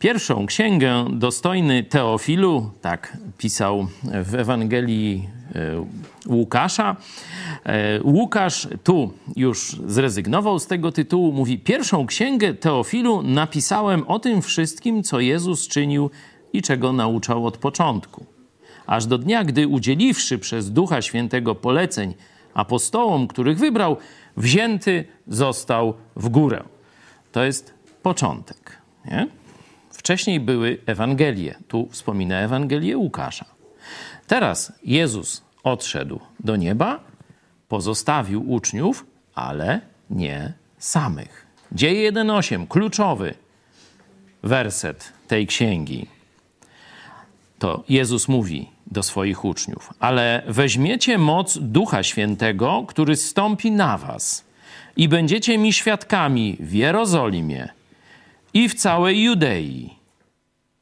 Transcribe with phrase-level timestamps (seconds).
[0.00, 3.86] Pierwszą księgę dostojny Teofilu, tak pisał
[4.24, 5.86] w Ewangelii e,
[6.26, 6.96] Łukasza.
[7.64, 11.32] E, Łukasz tu już zrezygnował z tego tytułu.
[11.32, 16.10] Mówi: Pierwszą księgę Teofilu napisałem o tym wszystkim, co Jezus czynił
[16.52, 18.26] i czego nauczał od początku.
[18.86, 22.14] Aż do dnia, gdy udzieliwszy przez Ducha Świętego poleceń
[22.54, 23.96] apostołom, których wybrał,
[24.36, 26.64] wzięty został w górę.
[27.32, 28.78] To jest początek.
[29.04, 29.39] Nie?
[30.00, 31.54] Wcześniej były Ewangelie.
[31.68, 33.44] Tu wspomina Ewangelię Łukasza.
[34.26, 37.00] Teraz Jezus odszedł do nieba,
[37.68, 41.46] pozostawił uczniów, ale nie samych.
[41.72, 43.34] Dzieje 1.8, kluczowy
[44.42, 46.06] werset tej księgi.
[47.58, 54.44] To Jezus mówi do swoich uczniów: Ale weźmiecie moc Ducha Świętego, który stąpi na was,
[54.96, 57.79] i będziecie mi świadkami w Jerozolimie
[58.54, 59.94] i w całej Judei,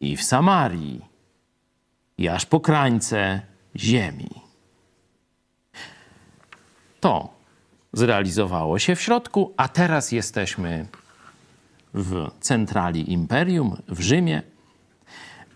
[0.00, 1.00] i w Samarii,
[2.19, 3.41] i aż po krańce
[3.77, 4.30] ziemi.
[7.00, 7.28] To
[7.92, 10.86] zrealizowało się w środku, a teraz jesteśmy
[11.94, 14.42] w centrali imperium, w Rzymie.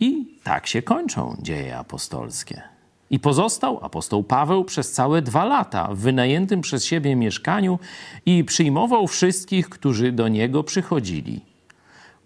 [0.01, 2.63] I tak się kończą dzieje apostolskie.
[3.11, 7.79] I pozostał apostoł Paweł przez całe dwa lata w wynajętym przez siebie mieszkaniu
[8.27, 11.41] i przyjmował wszystkich, którzy do niego przychodzili,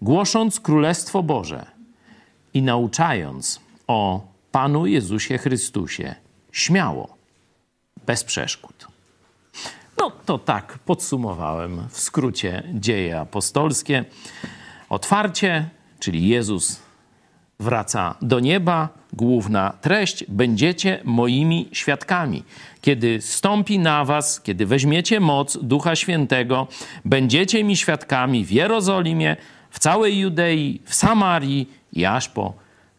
[0.01, 1.65] głosząc Królestwo Boże
[2.53, 6.15] i nauczając o Panu Jezusie Chrystusie
[6.51, 7.17] śmiało,
[8.05, 8.87] bez przeszkód.
[9.97, 14.05] No to tak podsumowałem w skrócie dzieje apostolskie.
[14.89, 15.69] Otwarcie,
[15.99, 16.79] czyli Jezus
[17.59, 22.43] wraca do nieba, główna treść: będziecie moimi świadkami.
[22.81, 26.67] Kiedy stąpi na was, kiedy weźmiecie moc Ducha Świętego,
[27.05, 29.37] będziecie mi świadkami w Jerozolimie,
[29.69, 32.53] w całej Judei, w Samarii i aż po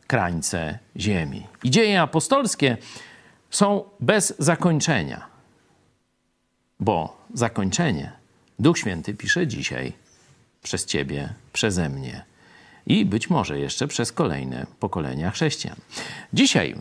[0.06, 1.46] krańce ziemi.
[1.64, 2.76] I dzieje apostolskie
[3.50, 5.26] są bez zakończenia,
[6.80, 8.12] bo zakończenie
[8.58, 9.92] Duch Święty pisze dzisiaj
[10.62, 12.24] przez ciebie, przeze mnie
[12.86, 15.76] i być może jeszcze przez kolejne pokolenia chrześcijan.
[16.32, 16.74] Dzisiaj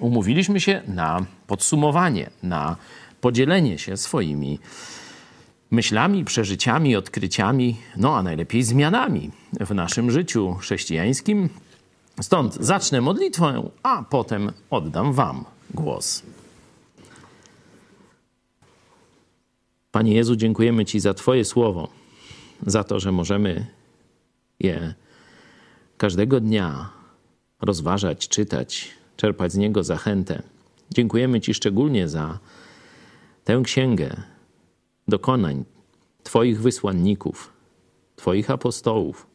[0.00, 2.76] umówiliśmy się na podsumowanie, na
[3.20, 4.58] podzielenie się swoimi
[5.70, 11.48] myślami, przeżyciami, odkryciami, no a najlepiej zmianami w naszym życiu chrześcijańskim.
[12.20, 15.44] Stąd zacznę modlitwę, a potem oddam Wam
[15.74, 16.22] głos.
[19.92, 21.88] Panie Jezu, dziękujemy Ci za Twoje słowo,
[22.66, 23.66] za to, że możemy
[24.60, 24.94] je
[25.96, 26.90] każdego dnia
[27.60, 30.42] rozważać, czytać, czerpać z niego zachętę.
[30.90, 32.38] Dziękujemy Ci szczególnie za
[33.44, 34.22] tę księgę
[35.10, 35.64] dokonań
[36.22, 37.52] Twoich wysłanników,
[38.16, 39.26] Twoich apostołów.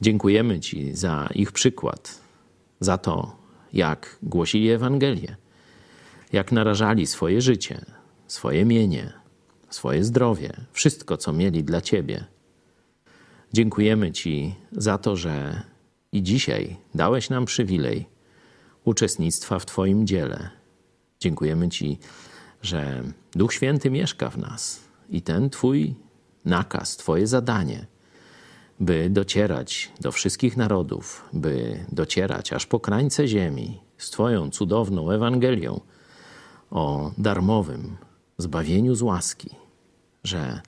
[0.00, 2.20] Dziękujemy Ci za ich przykład,
[2.80, 3.36] za to,
[3.72, 5.36] jak głosili Ewangelię,
[6.32, 7.84] jak narażali swoje życie,
[8.26, 9.12] swoje mienie,
[9.70, 12.32] swoje zdrowie, wszystko, co mieli dla Ciebie
[13.52, 15.62] Dziękujemy Ci za to, że
[16.12, 18.06] i dzisiaj dałeś nam przywilej
[18.84, 20.50] uczestnictwa w Twoim dziele.
[21.20, 21.98] Dziękujemy Ci,
[22.62, 23.02] że
[23.32, 24.80] Duch Święty mieszka w nas
[25.10, 25.94] i ten Twój
[26.44, 27.86] nakaz, Twoje zadanie,
[28.80, 35.80] by docierać do wszystkich narodów, by docierać aż po krańce ziemi z Twoją cudowną Ewangelią
[36.70, 37.96] o darmowym
[38.38, 39.50] zbawieniu z łaski,
[40.24, 40.60] że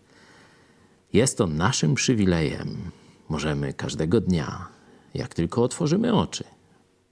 [1.12, 2.90] jest to naszym przywilejem.
[3.28, 4.68] Możemy każdego dnia,
[5.14, 6.44] jak tylko otworzymy oczy,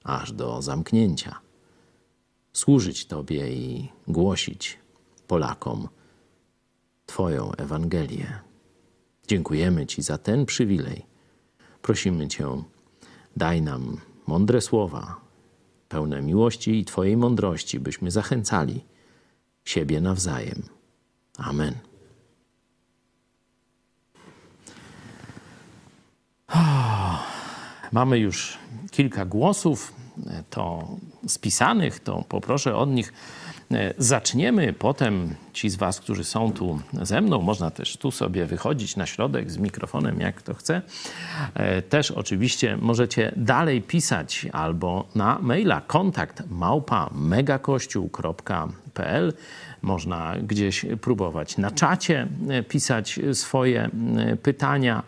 [0.04, 1.38] aż do zamknięcia,
[2.52, 4.81] służyć Tobie i głosić
[5.32, 5.88] Polakom
[7.06, 8.40] Twoją Ewangelię.
[9.28, 11.06] Dziękujemy Ci za ten przywilej.
[11.82, 12.62] Prosimy Cię,
[13.36, 15.20] daj nam mądre słowa,
[15.88, 18.84] pełne miłości i Twojej mądrości, byśmy zachęcali
[19.64, 20.62] siebie nawzajem.
[21.38, 21.74] Amen.
[27.92, 28.58] Mamy już
[28.90, 29.92] kilka głosów,
[30.50, 30.88] to
[31.26, 33.12] spisanych, to poproszę od nich.
[33.98, 38.96] Zaczniemy, potem ci z Was, którzy są tu ze mną, można też tu sobie wychodzić
[38.96, 40.82] na środek z mikrofonem, jak kto chce.
[41.88, 49.32] Też oczywiście możecie dalej pisać albo na maila kontakt małpa megakościół.pl.
[49.82, 52.28] Można gdzieś próbować na czacie
[52.68, 53.90] pisać swoje
[54.42, 55.02] pytania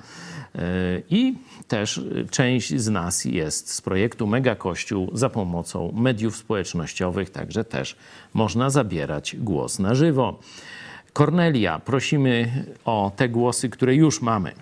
[1.10, 1.34] i
[1.68, 7.96] też część z nas jest z projektu Mega Kościół za pomocą mediów społecznościowych, także też
[8.34, 10.38] można zabierać głos na żywo.
[11.12, 14.52] Kornelia, prosimy o te głosy, które już mamy.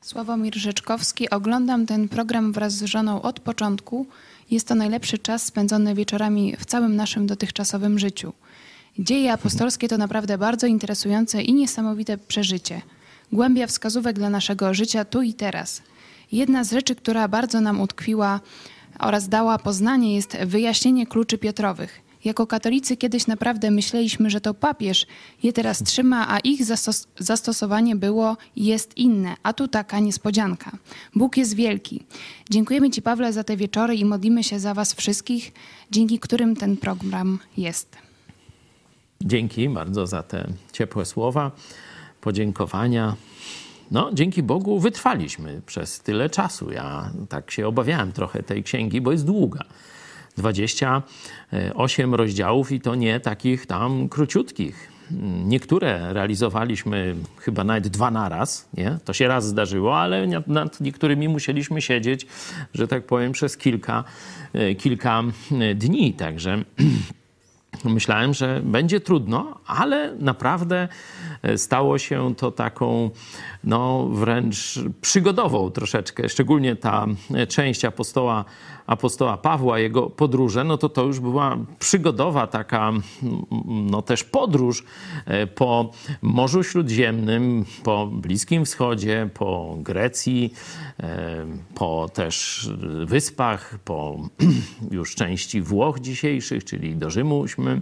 [0.00, 1.30] Sławomir Rzeczkowski.
[1.30, 4.06] Oglądam ten program wraz z żoną od początku.
[4.50, 8.32] Jest to najlepszy czas spędzony wieczorami w całym naszym dotychczasowym życiu.
[8.98, 12.82] Dzieje apostolskie to naprawdę bardzo interesujące i niesamowite przeżycie.
[13.32, 15.82] Głębia wskazówek dla naszego życia tu i teraz.
[16.32, 18.40] Jedna z rzeczy, która bardzo nam utkwiła
[18.98, 22.00] oraz dała poznanie, jest wyjaśnienie kluczy Piotrowych.
[22.24, 25.06] Jako katolicy kiedyś naprawdę myśleliśmy, że to papież
[25.42, 29.34] je teraz trzyma, a ich zastos zastosowanie było i jest inne.
[29.42, 30.70] A tu taka niespodzianka.
[31.14, 32.04] Bóg jest wielki.
[32.50, 35.52] Dziękujemy Ci, Pawle, za te wieczory i modlimy się za Was wszystkich,
[35.90, 37.96] dzięki którym ten program jest.
[39.20, 41.50] Dzięki bardzo za te ciepłe słowa,
[42.20, 43.16] podziękowania.
[43.90, 46.72] No, dzięki Bogu wytrwaliśmy przez tyle czasu.
[46.72, 49.64] Ja tak się obawiałem trochę tej księgi, bo jest długa.
[50.36, 54.90] 28 rozdziałów i to nie takich tam króciutkich.
[55.44, 58.98] Niektóre realizowaliśmy chyba nawet dwa naraz, nie?
[59.04, 62.26] To się raz zdarzyło, ale nad niektórymi musieliśmy siedzieć,
[62.74, 64.04] że tak powiem, przez kilka,
[64.78, 65.22] kilka
[65.74, 66.14] dni.
[66.14, 66.64] Także
[67.84, 70.88] myślałem, że będzie trudno, ale naprawdę
[71.56, 73.10] stało się to taką
[73.64, 76.28] no, wręcz przygodową troszeczkę.
[76.28, 77.06] Szczególnie ta
[77.48, 78.44] część apostoła
[78.90, 82.92] apostoła Pawła, jego podróże, no to to już była przygodowa taka,
[83.66, 84.84] no też podróż
[85.26, 85.90] e, po
[86.22, 90.52] Morzu Śródziemnym, po Bliskim Wschodzie, po Grecji,
[91.00, 92.68] e, po też
[93.06, 94.16] wyspach, po
[94.90, 97.10] już części Włoch dzisiejszych, czyli do
[97.60, 97.80] Rzymuśmy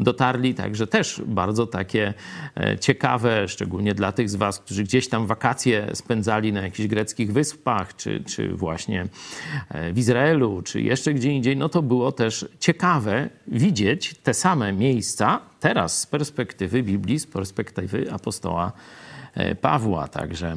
[0.00, 2.14] dotarli, także też bardzo takie
[2.56, 7.32] e, ciekawe, szczególnie dla tych z was, którzy gdzieś tam wakacje spędzali na jakichś greckich
[7.32, 9.06] wyspach, czy, czy właśnie
[9.92, 15.40] w Izraelu, czy jeszcze gdzie indziej, no to było też ciekawe widzieć te same miejsca
[15.60, 19.07] teraz z perspektywy Biblii, z perspektywy apostoła e,
[19.60, 20.08] Pawła.
[20.08, 20.56] Także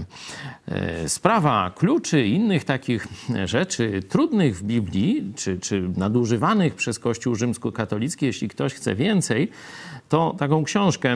[0.68, 3.08] e, sprawa kluczy innych takich
[3.46, 9.52] rzeczy trudnych w Biblii, czy, czy nadużywanych przez Kościół rzymskokatolicki, jeśli ktoś chce więcej,
[10.10, 11.16] to taką książkę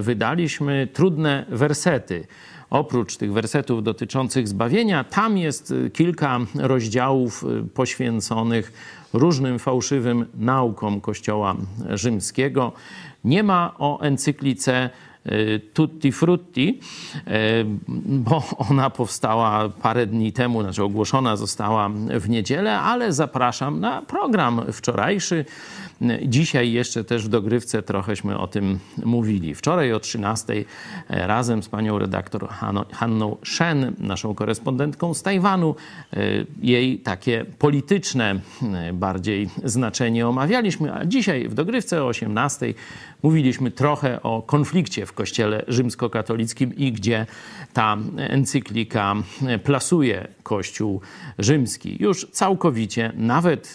[0.00, 2.26] wydaliśmy, Trudne wersety
[2.70, 7.44] oprócz tych wersetów dotyczących zbawienia, tam jest y, kilka rozdziałów
[7.74, 8.72] poświęconych
[9.12, 11.56] różnym fałszywym naukom Kościoła
[11.90, 12.72] Rzymskiego.
[13.24, 14.90] Nie ma o encyklice
[15.74, 16.80] Tutti Frutti,
[17.96, 21.88] bo ona powstała parę dni temu, znaczy ogłoszona została
[22.20, 25.44] w niedzielę, ale zapraszam na program wczorajszy
[26.26, 29.54] Dzisiaj jeszcze też w dogrywce trochęśmy o tym mówili.
[29.54, 30.54] Wczoraj o 13
[31.08, 32.48] e, razem z panią redaktor
[32.92, 35.74] Hanną Shen, naszą korespondentką z Tajwanu,
[36.12, 36.18] e,
[36.62, 42.74] jej takie polityczne e, bardziej znaczenie omawialiśmy, a dzisiaj w dogrywce o 18
[43.22, 47.26] mówiliśmy trochę o konflikcie w kościele rzymskokatolickim i gdzie
[47.72, 49.14] ta encyklika
[49.64, 51.00] plasuje Kościół
[51.38, 51.96] rzymski.
[52.00, 53.74] Już całkowicie, nawet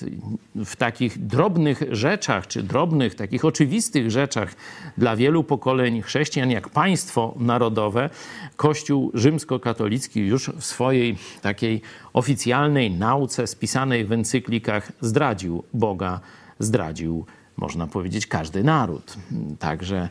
[0.56, 4.56] w takich drobnych rzeczach, czy drobnych, takich oczywistych rzeczach
[4.98, 8.10] dla wielu pokoleń chrześcijan, jak państwo narodowe,
[8.56, 11.82] Kościół rzymskokatolicki już w swojej takiej
[12.14, 16.20] oficjalnej nauce spisanej w encyklikach zdradził Boga,
[16.60, 17.26] zdradził
[17.62, 19.18] można powiedzieć, każdy naród.
[19.60, 20.10] Także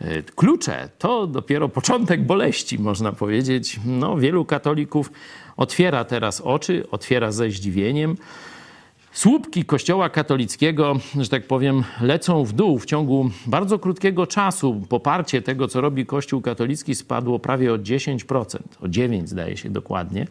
[0.00, 3.80] e, klucze to dopiero początek boleści, można powiedzieć.
[3.84, 5.12] No, wielu katolików
[5.56, 8.16] otwiera teraz oczy, otwiera ze zdziwieniem.
[9.12, 14.82] Słupki Kościoła katolickiego, że tak powiem, lecą w dół w ciągu bardzo krótkiego czasu.
[14.88, 20.26] Poparcie tego, co robi Kościół katolicki, spadło prawie o 10%, o 9% zdaje się dokładnie.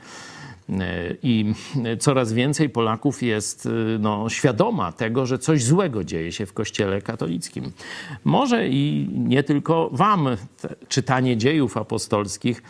[0.71, 1.53] E, I
[1.99, 7.01] coraz więcej Polaków jest e, no, świadoma tego, że coś złego dzieje się w Kościele
[7.01, 7.71] katolickim.
[8.23, 10.27] Może i nie tylko Wam
[10.87, 12.63] czytanie dziejów apostolskich,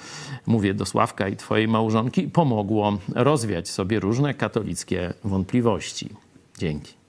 [0.48, 6.10] mówię do Sławka i Twojej małżonki, pomogło rozwiać sobie różne katolickie wątpliwości.
[6.58, 7.00] Dzięki.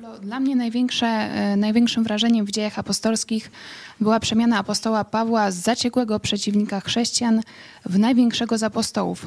[0.00, 0.18] Pueblo.
[0.18, 3.50] Dla mnie największe, e, największym wrażeniem w dziejach apostolskich
[4.00, 7.40] była przemiana apostoła Pawła z zaciekłego przeciwnika chrześcijan
[7.86, 9.26] w największego z apostołów,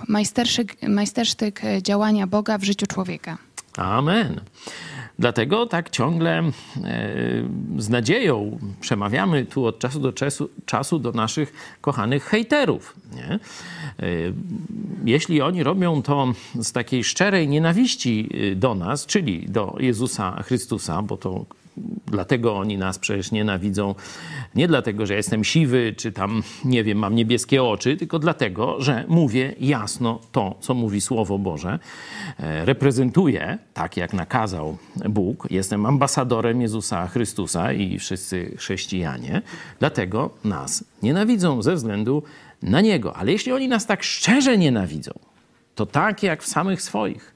[0.87, 3.37] majstersztyk e, działania Boga w życiu człowieka.
[3.77, 4.41] Amen.
[5.19, 6.51] Dlatego tak ciągle e,
[7.77, 12.95] z nadzieją przemawiamy tu od czasu do czasu, czasu do naszych kochanych hejterów.
[13.15, 13.27] Nie?
[13.29, 13.39] E,
[15.05, 21.01] jeśli oni robią to z takiej szczerej nienawiści e, do nas, czyli do Jezusa Chrystusa,
[21.01, 21.45] bo to
[22.07, 23.95] Dlatego oni nas przecież nienawidzą.
[24.55, 29.05] Nie dlatego, że jestem siwy, czy tam, nie wiem, mam niebieskie oczy, tylko dlatego, że
[29.07, 31.79] mówię jasno to, co mówi Słowo Boże.
[32.39, 34.77] E, reprezentuję, tak jak nakazał
[35.09, 35.47] Bóg.
[35.51, 39.41] Jestem ambasadorem Jezusa Chrystusa i wszyscy chrześcijanie.
[39.79, 42.23] Dlatego nas nienawidzą ze względu
[42.61, 43.15] na Niego.
[43.15, 45.11] Ale jeśli oni nas tak szczerze nienawidzą,
[45.75, 47.35] to tak jak w samych swoich,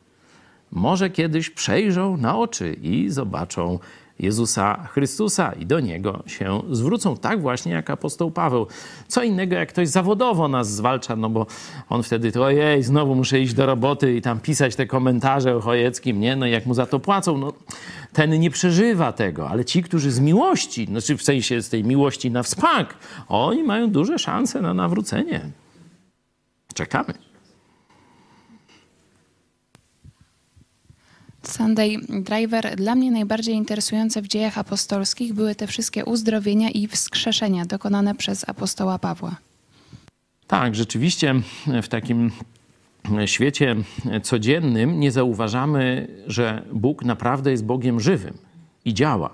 [0.71, 3.79] może kiedyś przejrzą na oczy i zobaczą
[4.19, 7.17] Jezusa Chrystusa i do Niego się zwrócą.
[7.17, 8.67] Tak właśnie jak apostoł Paweł.
[9.07, 11.45] Co innego, jak ktoś zawodowo nas zwalcza, no bo
[11.89, 15.62] on wtedy to ojej, znowu muszę iść do roboty i tam pisać te komentarze o
[15.62, 16.36] Chojeckim, nie?
[16.36, 17.53] No jak mu za to płacą, no
[18.13, 22.31] ten nie przeżywa tego, ale ci, którzy z miłości, znaczy w sensie z tej miłości
[22.31, 22.95] na wspak,
[23.27, 25.41] oni mają duże szanse na nawrócenie.
[26.74, 27.34] Czekamy.
[31.47, 37.65] Sunday Driver, dla mnie najbardziej interesujące w dziejach apostolskich były te wszystkie uzdrowienia i wskrzeszenia
[37.65, 39.35] dokonane przez apostoła Pawła.
[40.47, 41.35] Tak, rzeczywiście
[41.83, 42.31] w takim
[43.25, 43.75] świecie
[44.23, 48.37] codziennym nie zauważamy, że Bóg naprawdę jest Bogiem żywym
[48.85, 49.33] i działa.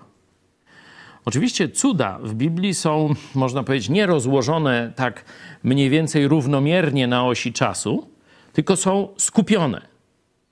[1.25, 5.25] Oczywiście cuda w Biblii są, można powiedzieć, nie rozłożone tak
[5.63, 8.07] mniej więcej równomiernie na osi czasu,
[8.53, 9.90] tylko są skupione.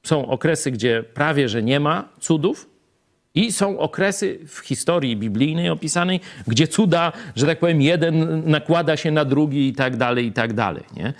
[0.04, 2.70] Są okresy, gdzie prawie że nie ma cudów,
[3.36, 9.12] i są okresy w historii biblijnej opisanej, gdzie cuda, że tak powiem, jeden nakłada się
[9.12, 10.84] na drugi i tak dalej, i tak dalej.
[10.96, 11.14] Nie?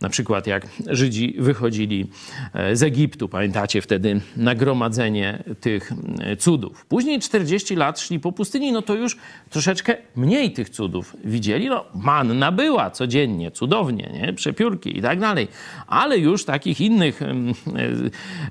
[0.00, 2.10] Na przykład jak Żydzi wychodzili
[2.54, 6.86] e, z Egiptu, pamiętacie wtedy nagromadzenie tych e, cudów.
[6.86, 9.16] Później 40 lat szli po pustyni, no to już
[9.50, 11.68] troszeczkę mniej tych cudów widzieli.
[11.68, 14.32] No, manna była codziennie, cudownie, nie?
[14.32, 15.48] przepiórki i tak dalej.
[15.86, 17.34] Ale już takich innych, e,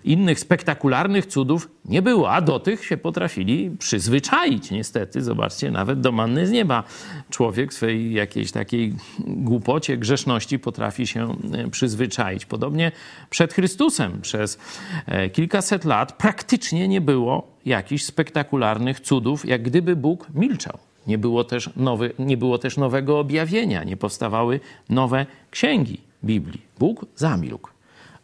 [0.04, 4.72] innych spektakularnych cudów nie było, a do tych się potrafili przyzwyczaić.
[4.72, 6.84] Niestety, zobaczcie, nawet do manny z nieba
[7.30, 11.37] człowiek w swojej jakiejś takiej głupocie, grzeszności potrafi się
[11.72, 12.46] przyzwyczaić.
[12.46, 12.92] Podobnie
[13.30, 14.60] przed Chrystusem przez
[15.06, 20.78] e, kilkaset lat praktycznie nie było jakichś spektakularnych cudów, jak gdyby Bóg milczał.
[21.08, 26.62] Nie było, też nowy, nie było też nowego objawienia, nie powstawały nowe księgi Biblii.
[26.80, 27.70] Bóg zamilkł,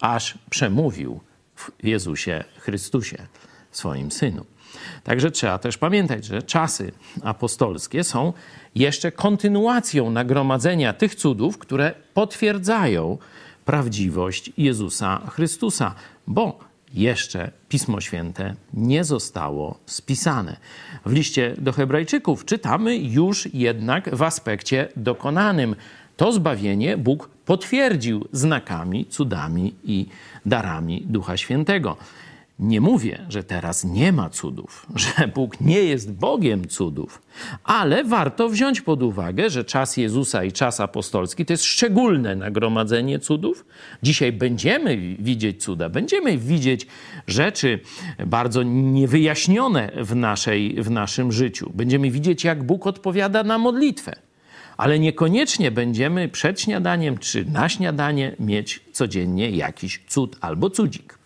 [0.01, 1.20] aż przemówił
[1.55, 3.17] w Jezusie Chrystusie,
[3.72, 4.46] swoim Synu.
[5.04, 6.92] Także trzeba też pamiętać, że czasy
[7.24, 8.34] apostolskie są
[8.75, 13.18] jeszcze kontynuacją nagromadzenia tych cudów, które potwierdzają
[13.66, 15.96] prawdziwość Jezusa Chrystusa,
[16.28, 16.60] bo
[16.94, 20.58] jeszcze Pismo Święte nie zostało spisane.
[21.06, 25.75] W liście do Hebrajczyków czytamy już jednak w aspekcie dokonanym.
[26.18, 30.06] To zbawienie Bóg potwierdził znakami, cudami i
[30.46, 31.98] darami Ducha Świętego.
[32.60, 37.22] Nie mówię, że teraz nie ma cudów, że Bóg nie jest Bogiem cudów,
[37.63, 43.19] ale warto wziąć pod uwagę, że czas Jezusa i czas apostolski to jest szczególne nagromadzenie
[43.19, 43.65] cudów.
[44.03, 46.88] Dzisiaj będziemy widzieć cuda, będziemy widzieć
[47.27, 47.79] rzeczy
[48.27, 51.72] bardzo niewyjaśnione w, naszej, w naszym życiu.
[51.74, 54.15] Będziemy widzieć, jak Bóg odpowiada na modlitwę.
[54.77, 61.23] Ale niekoniecznie będziemy przed śniadaniem czy na śniadanie mieć codziennie jakiś cud albo cudzik.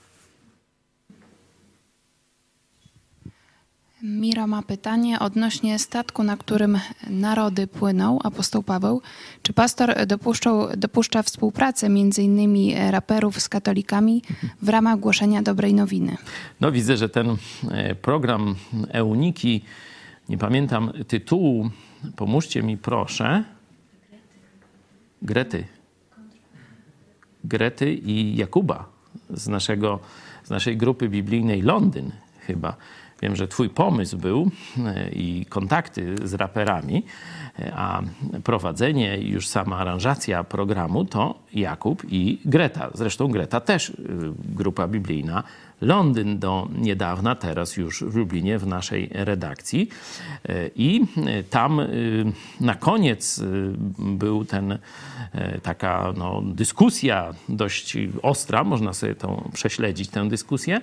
[4.04, 9.02] Mira ma pytanie odnośnie statku, na którym narody płyną, apostoł Paweł.
[9.42, 14.22] Czy pastor dopuszczał, dopuszcza współpracę między innymi raperów z katolikami
[14.62, 16.18] w ramach głoszenia dobrej nowiny?
[16.62, 17.38] No widzę, że ten
[17.72, 18.56] e, program
[18.90, 19.62] Euniki,
[20.30, 21.70] nie pamiętam tytułu,
[22.16, 23.44] pomóżcie mi proszę.
[25.22, 25.68] Grety.
[27.44, 28.90] Grety i Jakuba
[29.30, 30.00] z, naszego,
[30.44, 32.78] z naszej grupy biblijnej Londyn chyba
[33.22, 34.52] Wiem, że Twój pomysł był
[34.86, 37.04] e, i kontakty z raperami,
[37.60, 38.02] e, a
[38.44, 42.90] prowadzenie już sama aranżacja programu to Jakub i Greta.
[42.94, 43.94] Zresztą Greta też e,
[44.56, 45.44] grupa biblijna
[45.82, 49.90] Londyn do niedawna, teraz już w Lublinie w naszej redakcji.
[50.76, 51.06] I
[51.50, 51.82] tam
[52.62, 53.42] na koniec
[54.00, 54.78] był ten
[55.64, 60.82] taka no, dyskusja dość ostra, można sobie tą prześledzić tę dyskusję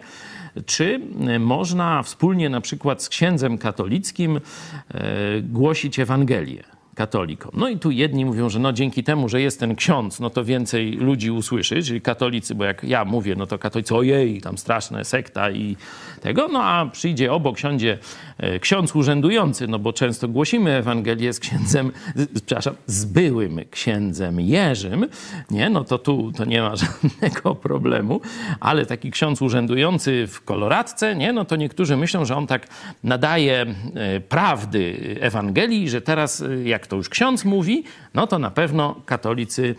[0.67, 1.01] czy
[1.41, 4.41] można wspólnie na przykład z księdzem katolickim
[4.89, 6.74] e, głosić Ewangelię.
[6.95, 7.51] Katolikom.
[7.55, 10.45] No i tu jedni mówią, że no dzięki temu, że jest ten ksiądz, no to
[10.45, 15.05] więcej ludzi usłyszy, czyli katolicy, bo jak ja mówię, no to katolicy, ojej, tam straszna
[15.05, 15.77] sekta i
[16.21, 17.99] tego, no a przyjdzie obok siądzie
[18.39, 24.41] e, ksiądz urzędujący, no bo często głosimy Ewangelię z księdzem, z, przepraszam, z byłym księdzem
[24.41, 25.07] Jerzym,
[25.51, 28.21] nie, no to tu to nie ma żadnego problemu,
[28.61, 32.67] ale taki ksiądz urzędujący w koloradce, nie, no to niektórzy myślą, że on tak
[33.05, 38.51] nadaje e, prawdy Ewangelii, że teraz e, jak to już ksiądz mówi, no to na
[38.51, 39.75] pewno katolicy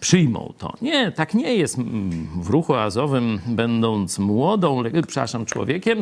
[0.00, 0.74] przyjmą to.
[0.82, 1.76] Nie, tak nie jest.
[2.42, 5.98] W ruchu azowym, będąc młodą, przepraszam, człowiekiem,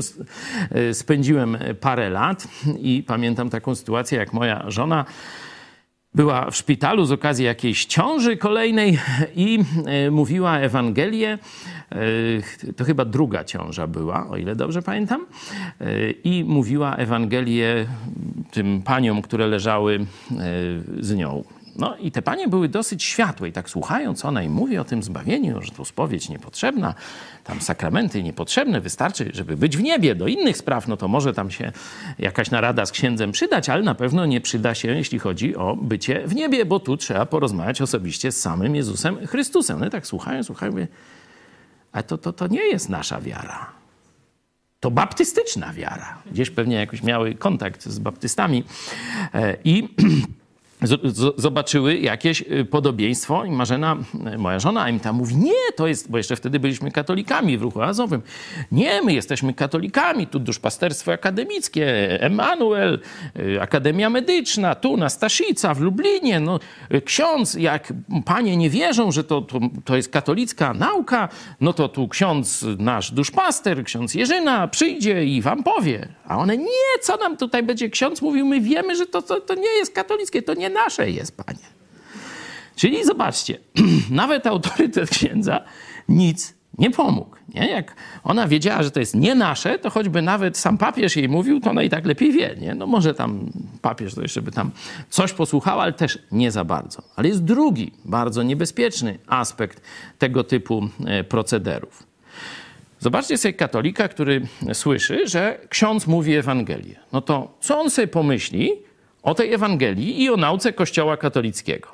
[0.93, 5.05] spędziłem parę lat i pamiętam taką sytuację, jak moja żona
[6.15, 8.99] była w szpitalu z okazji jakiejś ciąży kolejnej
[9.37, 11.39] i e, mówiła Ewangelię.
[11.93, 15.27] E, to chyba druga ciąża była, o ile dobrze pamiętam.
[15.81, 17.87] E, I mówiła Ewangelię
[18.51, 20.07] tym paniom, które leżały
[21.01, 21.45] z nią.
[21.79, 25.03] No i te panie były dosyć światłe i tak słuchając, ona im mówi o tym
[25.03, 26.95] zbawieniu, że to spowiedź niepotrzebna,
[27.45, 30.15] tam sakramenty niepotrzebne, wystarczy, żeby być w niebie.
[30.15, 31.73] Do innych spraw, no to może tam się
[32.19, 36.23] jakaś narada z księdzem przydać, ale na pewno nie przyda się, jeśli chodzi o bycie
[36.27, 39.81] w niebie, bo tu trzeba porozmawiać osobiście z samym Jezusem Chrystusem.
[39.81, 40.89] No i tak słuchają, słuchają, mówię,
[41.93, 43.67] ale to, to, to nie jest nasza wiara.
[44.81, 46.23] To baptystyczna wiara.
[46.33, 48.65] Gdzieś pewnie jakoś miały kontakt z baptystami.
[50.83, 50.89] E, I
[51.37, 53.97] zobaczyły jakieś y, podobieństwo i Marzena,
[54.35, 57.63] y, moja żona, im tam mówi, nie, to jest, bo jeszcze wtedy byliśmy katolikami w
[57.63, 58.23] ruchu azowym.
[58.73, 63.01] Nie, my jesteśmy katolikami, tu duszpasterstwo akademickie, Emanuel,
[63.39, 66.41] y, Akademia Medyczna, tu na Staszica, w Lublinie.
[66.41, 66.61] No,
[67.05, 67.93] ksiądz, jak
[68.25, 71.29] panie nie wierzą, że to, to, to jest katolicka nauka,
[71.61, 76.09] no to tu ksiądz, nasz duszpaster, ksiądz Jerzyna przyjdzie i wam powie.
[76.27, 79.55] A one, nie, co nam tutaj będzie ksiądz mówił, my wiemy, że to, to, to
[79.55, 81.79] nie jest katolickie, to nie nasze jest, panie.
[82.77, 83.59] Czyli zobaczcie,
[84.11, 85.65] nawet autorytet księdza
[86.09, 87.37] nic nie pomógł.
[87.55, 87.71] Nie?
[87.71, 87.95] Jak
[88.25, 91.71] ona wiedziała, że to jest nie nasze, to choćby nawet sam papież jej mówił, to
[91.71, 92.57] ona i tak lepiej wie.
[92.61, 92.75] Nie?
[92.75, 93.51] No może tam
[93.83, 94.71] papież to jeszcze by tam
[95.11, 97.03] coś posłuchał, ale też nie za bardzo.
[97.17, 99.83] Ale jest drugi, bardzo niebezpieczny aspekt
[100.19, 102.09] tego typu e, procederów.
[103.01, 106.97] Zobaczcie sobie katolika, który słyszy, że ksiądz mówi Ewangelię.
[107.13, 108.73] No to co on sobie pomyśli,
[109.31, 111.89] o tej Ewangelii i o nauce Kościoła katolickiego.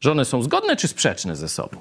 [0.00, 1.76] Że one są zgodne czy sprzeczne ze sobą?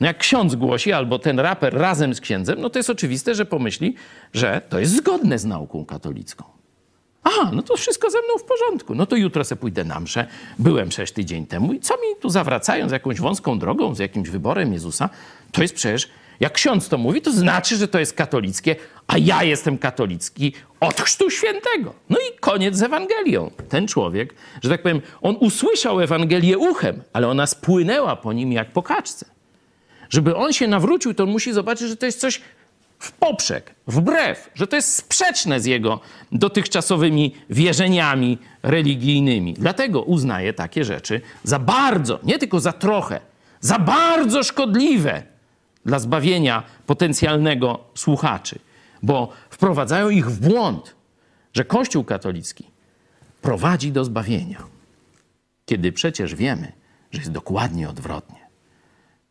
[0.00, 3.46] No jak ksiądz głosi, albo ten raper razem z księdzem, no to jest oczywiste, że
[3.46, 3.94] pomyśli,
[4.32, 6.44] że to jest zgodne z nauką katolicką.
[7.24, 8.94] Aha, no to wszystko ze mną w porządku.
[8.94, 10.26] No to jutro se pójdę na mszę.
[10.58, 14.72] Byłem przecież tydzień temu i co mi tu zawracając jakąś wąską drogą, z jakimś wyborem
[14.72, 15.10] Jezusa,
[15.52, 16.08] to jest przecież
[16.40, 21.00] jak ksiądz to mówi, to znaczy, że to jest katolickie, a ja jestem katolicki od
[21.00, 21.94] Chrztu Świętego.
[22.10, 23.50] No i koniec z Ewangelią.
[23.68, 28.72] Ten człowiek, że tak powiem, on usłyszał Ewangelię uchem, ale ona spłynęła po nim jak
[28.72, 29.26] po kaczce.
[30.10, 32.40] Żeby on się nawrócił, to on musi zobaczyć, że to jest coś
[32.98, 36.00] w poprzek, wbrew, że to jest sprzeczne z jego
[36.32, 39.54] dotychczasowymi wierzeniami religijnymi.
[39.54, 43.20] Dlatego uznaje takie rzeczy za bardzo, nie tylko za trochę,
[43.60, 45.22] za bardzo szkodliwe
[45.86, 48.58] dla zbawienia potencjalnego słuchaczy,
[49.02, 50.94] bo wprowadzają ich w błąd,
[51.52, 52.64] że Kościół katolicki
[53.42, 54.66] prowadzi do zbawienia,
[55.66, 56.72] kiedy przecież wiemy,
[57.10, 58.40] że jest dokładnie odwrotnie.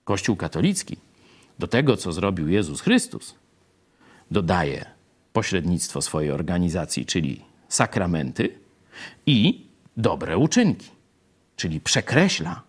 [0.03, 0.97] Kościół katolicki
[1.59, 3.35] do tego, co zrobił Jezus Chrystus,
[4.31, 4.85] dodaje
[5.33, 8.59] pośrednictwo swojej organizacji, czyli sakramenty
[9.25, 9.65] i
[9.97, 10.89] dobre uczynki,
[11.55, 12.61] czyli przekreśla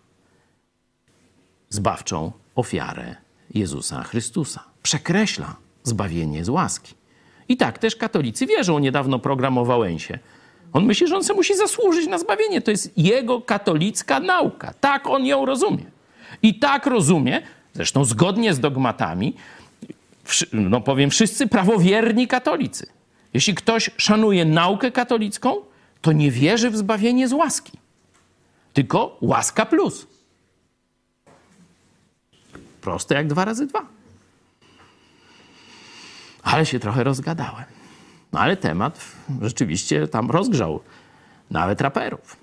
[1.69, 3.24] zbawczą ofiarę
[3.55, 4.63] Jezusa Chrystusa.
[4.83, 6.93] Przekreśla zbawienie z łaski.
[7.49, 8.79] I tak też katolicy wierzą.
[8.79, 10.19] Niedawno program Wałęsie.
[10.73, 12.61] On myśli, że on sobie musi zasłużyć na zbawienie.
[12.61, 14.73] To jest jego katolicka nauka.
[14.79, 15.85] Tak on ją rozumie.
[16.41, 17.41] I tak rozumie,
[17.73, 19.33] zresztą zgodnie z dogmatami,
[20.53, 22.87] no powiem wszyscy prawowierni katolicy.
[23.33, 25.55] Jeśli ktoś szanuje naukę katolicką,
[26.01, 27.71] to nie wierzy w zbawienie z łaski.
[28.73, 30.07] Tylko łaska plus.
[32.85, 33.85] Proste jak dwa razy dwa.
[36.43, 37.65] Ale się trochę rozgadałem.
[38.33, 39.05] No ale temat
[39.41, 40.79] rzeczywiście tam rozgrzał
[41.51, 42.37] nawet raperów.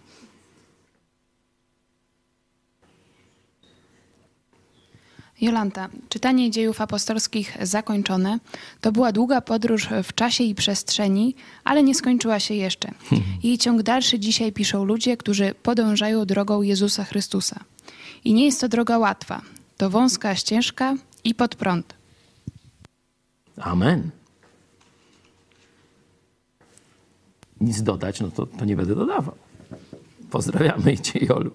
[5.40, 8.38] Jolanta, czytanie dziejów apostolskich zakończone.
[8.81, 12.90] To była długa podróż w czasie i przestrzeni, ale nie skończyła się jeszcze.
[13.42, 17.61] Jej ciąg dalszy dzisiaj piszą ludzie, którzy podążają drogą Jezusa Chrystusa.
[18.24, 19.42] I nie jest to droga łatwa.
[19.83, 21.95] To wąska ścieżka i pod prąd.
[23.61, 24.11] Amen.
[27.61, 29.35] nic dodać, no to, to nie będę dodawał.
[30.31, 31.51] Pozdrawiamy Cię, Jolu.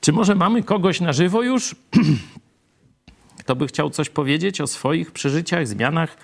[0.00, 1.76] Czy może mamy kogoś na żywo już?
[3.40, 6.16] Kto by chciał coś powiedzieć o swoich przeżyciach, zmianach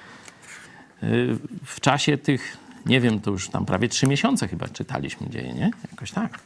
[1.03, 5.53] y, w czasie tych, nie wiem, to już tam prawie trzy miesiące chyba czytaliśmy dzieje,
[5.53, 5.71] nie?
[5.91, 6.39] Jakoś tak.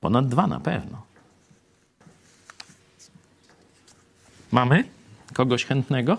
[0.00, 1.11] Ponad dwa na pewno.
[4.52, 4.84] Mamy
[5.34, 6.18] kogoś chętnego?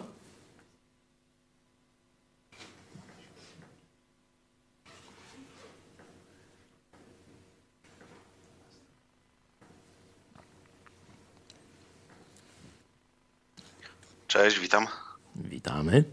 [14.27, 14.87] Cześć, witam.
[15.35, 16.03] Witamy.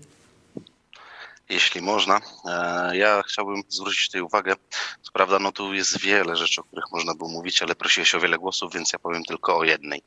[1.49, 4.55] Jeśli można, e, ja chciałbym zwrócić tutaj uwagę.
[5.03, 8.21] Co prawda, no tu jest wiele rzeczy, o których można było mówić, ale prosiłeś o
[8.21, 10.03] wiele głosów, więc ja powiem tylko o jednej.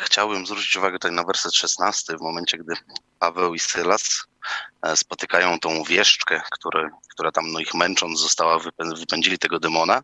[0.00, 2.74] E, chciałbym zwrócić uwagę tutaj na werset 16, w momencie, gdy
[3.18, 4.24] Paweł i Sylas
[4.82, 10.02] e, spotykają tą wieszczkę, które, która tam no, ich męcząc została, wypędzili tego demona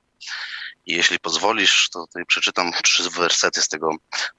[0.89, 3.91] i jeśli pozwolisz, to tutaj przeczytam trzy wersety z tego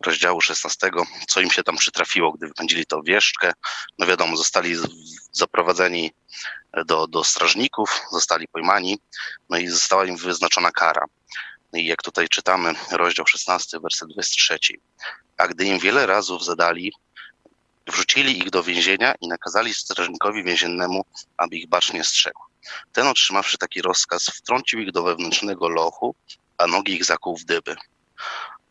[0.06, 0.90] rozdziału 16,
[1.28, 3.52] co im się tam przytrafiło, gdy wypędzili tą wieszczkę.
[4.00, 4.76] No wiadomo, zostali
[5.32, 6.12] zaprowadzeni
[6.86, 9.00] do, do strażników, zostali pojmani,
[9.50, 11.06] no i została im wyznaczona kara.
[11.74, 14.60] I jak tutaj czytamy, rozdział 16, werset 23.
[15.38, 16.94] A gdy im wiele razów zadali,
[17.88, 21.06] wrzucili ich do więzienia i nakazali strażnikowi więziennemu,
[21.38, 22.42] aby ich bacznie strzegł.
[22.94, 26.16] Ten otrzymawszy taki rozkaz, wtrącił ich do wewnętrznego lochu,
[26.58, 27.76] a nogi ich zakuł w dyby.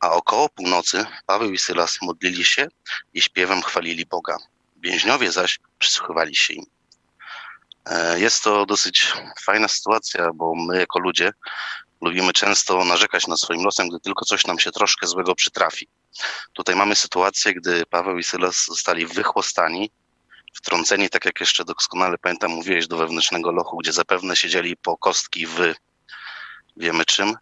[0.01, 2.69] A około północy Paweł i Sylas modlili się
[3.15, 4.37] i śpiewem chwalili Boga.
[4.77, 6.65] Więźniowie zaś przysłuchiwali się im.
[7.87, 11.33] E, jest to dosyć fajna sytuacja, bo my jako ludzie
[12.01, 15.89] lubimy często narzekać nad swoim losem, gdy tylko coś nam się troszkę złego przytrafi.
[16.53, 19.91] Tutaj mamy sytuację, gdy Paweł i Sylas zostali wychłostani
[20.55, 25.47] wtrąceni, tak jak jeszcze doskonale pamiętam, mówiłeś do wewnętrznego lochu, gdzie zapewne siedzieli po kostki
[25.47, 25.75] w
[26.77, 27.35] wiemy czym,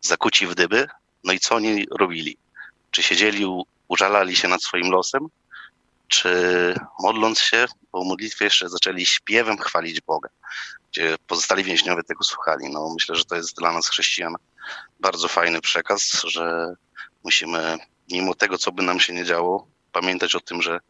[0.00, 0.88] zakuci w dyby.
[1.24, 2.38] No i co oni robili?
[2.90, 3.46] Czy siedzieli,
[3.88, 5.28] użalali się nad swoim losem,
[6.08, 10.28] czy modląc się po modlitwie jeszcze zaczęli śpiewem chwalić Boga,
[10.90, 12.70] gdzie pozostali więźniowie tego słuchali.
[12.70, 14.34] No myślę, że to jest dla nas chrześcijan
[15.00, 16.74] bardzo fajny przekaz, że
[17.24, 17.78] musimy
[18.12, 20.80] mimo tego, co by nam się nie działo, pamiętać o tym, że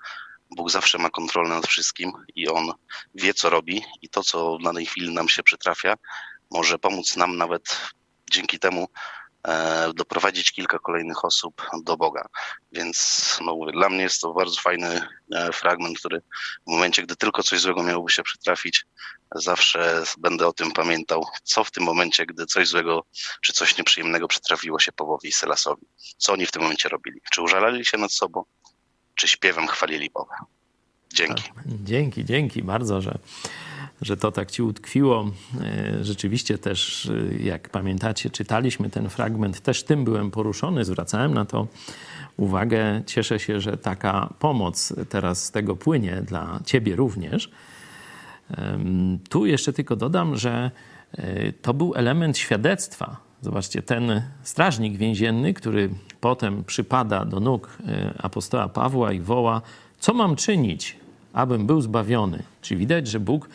[0.51, 2.73] Bóg zawsze ma kontrolę nad wszystkim i On
[3.15, 5.95] wie, co robi i to, co w danej chwili nam się przytrafia,
[6.51, 7.81] może pomóc nam nawet
[8.31, 8.89] dzięki temu
[9.95, 12.27] doprowadzić kilka kolejnych osób do Boga.
[12.73, 15.01] Więc no, dla mnie jest to bardzo fajny
[15.35, 16.21] e, fragment, który
[16.67, 18.87] w momencie, gdy tylko coś złego miałoby się przytrafić,
[19.35, 23.05] zawsze będę o tym pamiętał, co w tym momencie, gdy coś złego
[23.43, 25.87] czy coś nieprzyjemnego przytrafiło się Powowi i Selasowi.
[26.17, 27.21] Co oni w tym momencie robili?
[27.31, 28.45] Czy użalali się nad sobą?
[29.19, 30.37] czy śpiewem chwalili Boga.
[31.15, 31.43] Dzięki.
[31.43, 33.19] Tak, dzięki, dzięki bardzo, że,
[34.03, 35.31] że to tak ci utkwiło.
[35.61, 41.45] E, rzeczywiście też, e, jak pamiętacie, czytaliśmy ten fragment, też tym byłem poruszony, zwracałem na
[41.45, 41.67] to
[42.37, 43.03] uwagę.
[43.07, 47.51] Cieszę się, że taka pomoc teraz z tego płynie dla ciebie również.
[49.29, 50.71] Tu jeszcze tylko dodam, że
[51.13, 57.79] e, to był element świadectwa Zobaczcie, ten strażnik więzienny, który potem przypada do nóg
[58.19, 59.63] apostoła Pawła i woła:
[59.99, 60.97] Co mam czynić,
[61.33, 62.43] abym był zbawiony?
[62.63, 63.49] Czy widać, że Bóg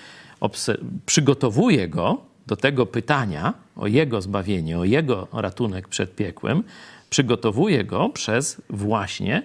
[1.05, 6.63] przygotowuje go do tego pytania o jego zbawienie, o jego ratunek przed piekłem,
[7.09, 9.43] przygotowuje go przez właśnie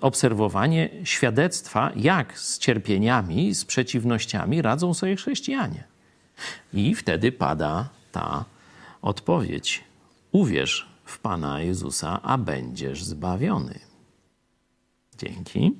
[0.00, 5.84] obserwowanie świadectwa, jak z cierpieniami, z przeciwnościami radzą sobie chrześcijanie.
[6.72, 8.44] I wtedy pada ta
[9.02, 9.84] Odpowiedź:
[10.32, 13.78] Uwierz w Pana Jezusa, a będziesz zbawiony.
[15.18, 15.72] Dzięki.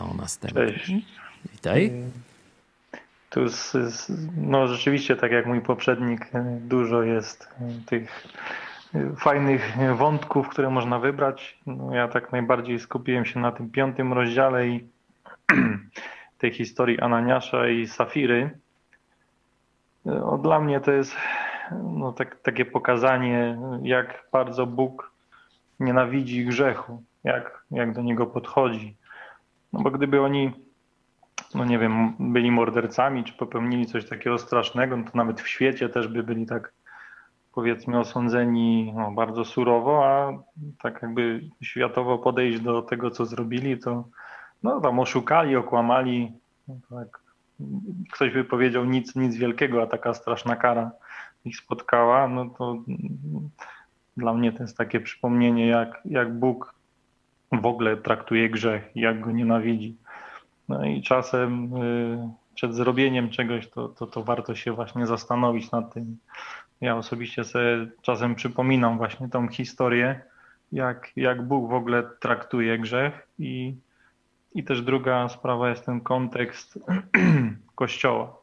[0.00, 0.72] Kto następny?
[0.72, 0.92] Cześć.
[1.52, 1.92] Witaj.
[3.30, 3.76] Tu z,
[4.36, 7.48] no rzeczywiście, tak jak mój poprzednik, dużo jest
[7.86, 8.26] tych
[9.16, 11.58] fajnych wątków, które można wybrać.
[11.66, 14.88] No ja tak najbardziej skupiłem się na tym piątym rozdziale i
[16.38, 18.58] tej historii Ananiasza i Safiry.
[20.04, 21.16] No, dla mnie to jest
[21.82, 25.10] no, tak, takie pokazanie, jak bardzo Bóg
[25.80, 28.99] nienawidzi grzechu, jak, jak do niego podchodzi.
[29.72, 30.50] No bo gdyby oni,
[31.54, 35.88] no nie wiem, byli mordercami, czy popełnili coś takiego strasznego, no to nawet w świecie
[35.88, 36.72] też by byli tak,
[37.52, 40.32] powiedzmy, osądzeni no, bardzo surowo, a
[40.82, 44.04] tak jakby światowo podejść do tego, co zrobili, to
[44.62, 46.32] no tam oszukali, okłamali,
[46.90, 47.20] tak
[48.12, 50.90] ktoś by powiedział nic, nic wielkiego, a taka straszna kara
[51.44, 52.76] ich spotkała, no to
[54.16, 56.74] dla mnie to jest takie przypomnienie, jak, jak Bóg
[57.52, 59.96] w ogóle traktuje grzech jak go nienawidzi.
[60.68, 65.94] No i czasem y, przed zrobieniem czegoś to, to, to warto się właśnie zastanowić nad
[65.94, 66.18] tym.
[66.80, 70.20] Ja osobiście sobie czasem przypominam właśnie tą historię,
[70.72, 73.74] jak, jak Bóg w ogóle traktuje grzech i,
[74.54, 76.78] i też druga sprawa jest ten kontekst
[77.74, 78.36] Kościoła.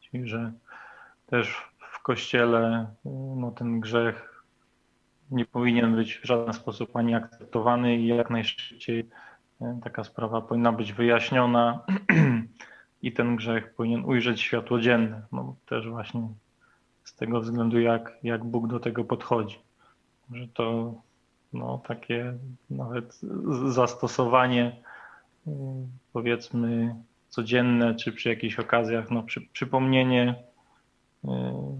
[0.00, 0.52] Czyli, że
[1.26, 2.86] też w Kościele
[3.36, 4.35] no, ten grzech
[5.30, 9.08] nie powinien być w żaden sposób ani akceptowany i jak najszybciej
[9.60, 11.80] e, taka sprawa powinna być wyjaśniona
[13.02, 15.22] i ten grzech powinien ujrzeć światło dzienne.
[15.32, 16.28] No, też właśnie
[17.04, 19.58] z tego względu, jak, jak Bóg do tego podchodzi.
[20.32, 20.94] Że to
[21.52, 22.34] no, takie
[22.70, 23.20] nawet
[23.68, 24.76] zastosowanie
[25.46, 25.50] y,
[26.12, 26.94] powiedzmy
[27.28, 30.34] codzienne, czy przy jakichś okazjach, no, przy, przypomnienie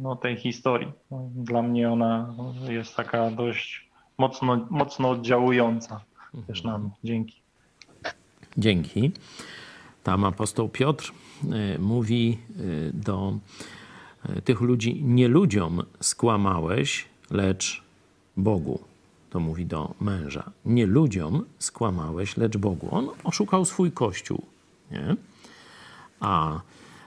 [0.01, 0.93] no, tej historii.
[1.11, 2.35] No, dla mnie ona
[2.69, 6.01] jest taka dość mocno, mocno oddziałująca
[6.47, 6.91] też na mnie.
[7.05, 7.41] Dzięki.
[8.59, 9.13] Dzięki.
[10.03, 11.13] Tam apostoł Piotr
[11.45, 12.39] y, mówi
[12.93, 13.39] do
[14.45, 17.83] tych ludzi, nie ludziom skłamałeś, lecz
[18.37, 18.81] Bogu
[19.37, 20.51] to mówi do męża.
[20.65, 22.89] Nie ludziom skłamałeś, lecz Bogu.
[22.91, 24.43] On oszukał swój kościół.
[24.91, 25.17] Nie?
[26.21, 26.61] A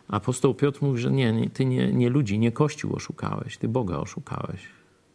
[0.09, 4.61] apostoł Piotr mówi, że nie, ty nie, nie ludzi, nie kościół oszukałeś, ty Boga oszukałeś.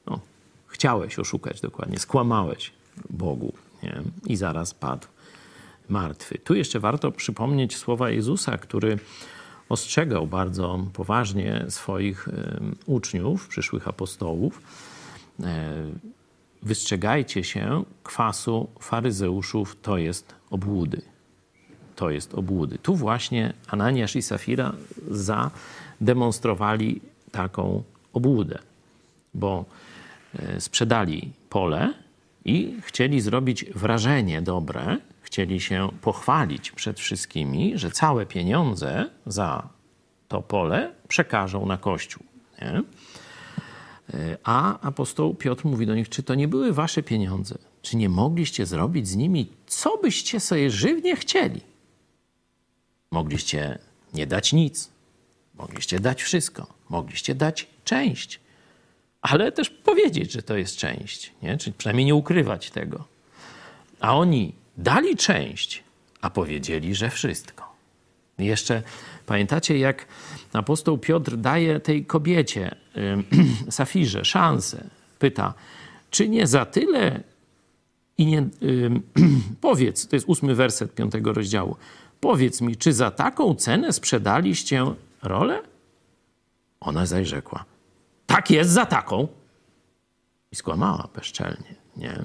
[0.07, 0.21] No,
[0.67, 2.73] chciałeś oszukać dokładnie, skłamałeś
[3.11, 3.53] Bogu.
[3.83, 4.03] Nie?
[4.27, 5.07] I zaraz padł
[5.89, 6.39] martwy.
[6.39, 8.99] Tu jeszcze warto przypomnieć słowa Jezusa, który
[9.69, 12.29] ostrzegał bardzo poważnie swoich
[12.87, 14.63] uczniów, przyszłych apostołów
[15.43, 15.73] e,
[16.63, 21.14] wystrzegajcie się kwasu faryzeuszów, to jest obłudy.
[21.97, 22.79] To jest obłudy.
[22.79, 24.73] Tu właśnie Ananiasz i Safira
[25.11, 27.01] zademonstrowali
[27.33, 28.59] taką obłudę,
[29.35, 29.65] bo
[30.39, 31.95] e, sprzedali pole
[32.45, 39.69] i chcieli zrobić wrażenie dobre, chcieli się pochwalić przed wszystkimi, że całe pieniądze za
[40.29, 42.25] to pole przekażą na kościół.
[42.63, 42.83] Nie?
[44.15, 47.59] E, a apostoł Piotr mówi do nich, czy to nie były wasze pieniądze?
[47.83, 51.61] Czy nie mogliście zrobić z nimi, co byście sobie żywnie chcieli?
[53.15, 53.79] Mogliście
[54.15, 54.91] nie dać nic,
[55.55, 58.41] mogliście dać wszystko, mogliście dać część,
[59.23, 61.57] ale też powiedzieć, że to jest część, nie?
[61.59, 63.05] czy przynajmniej nie ukrywać tego.
[64.01, 65.85] A oni dali część,
[66.21, 67.75] a powiedzieli, że wszystko.
[68.39, 68.83] Jeszcze
[69.27, 70.07] pamiętacie, jak
[70.53, 72.75] apostoł Piotr daje tej kobiecie,
[73.71, 74.85] Safirze, szansę.
[75.19, 75.55] Pyta,
[76.11, 77.23] czy nie za tyle
[78.19, 78.49] i nie...
[79.61, 81.77] powiedz, to jest ósmy werset piątego rozdziału.
[82.21, 84.85] Powiedz mi, czy za taką cenę sprzedaliście
[85.23, 85.63] rolę?
[86.81, 87.65] Ona zaś rzekła,
[88.27, 89.29] tak jest, za taką.
[90.53, 92.25] I skłamała bezczelnie, nie?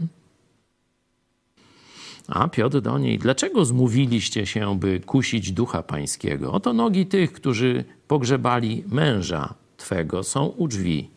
[2.28, 6.52] A Piotr do niej, dlaczego zmówiliście się, by kusić ducha pańskiego?
[6.52, 11.10] Oto nogi tych, którzy pogrzebali męża twego, są u drzwi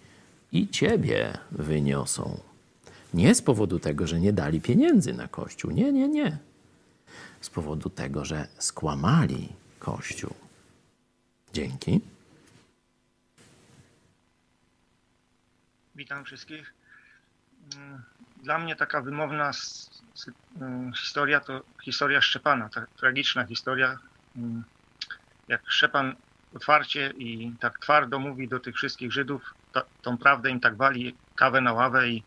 [0.53, 2.39] i ciebie wyniosą.
[3.15, 5.71] Nie z powodu tego, że nie dali pieniędzy na kościół.
[5.71, 6.39] Nie, nie, nie.
[7.43, 10.35] Z powodu tego, że skłamali kościół.
[11.53, 12.01] Dzięki.
[15.95, 16.75] Witam wszystkich.
[18.43, 19.53] Dla mnie taka wymowna
[20.61, 23.99] Mm, historia to historia Szczepana, ta tragiczna historia.
[24.37, 24.65] Mm,
[25.49, 26.17] jak Szczepan
[26.55, 29.55] otwarcie i tak twardo mówi do tych wszystkich Żydów,
[30.03, 32.23] tą prawdę im tak wali kawę na ławę i,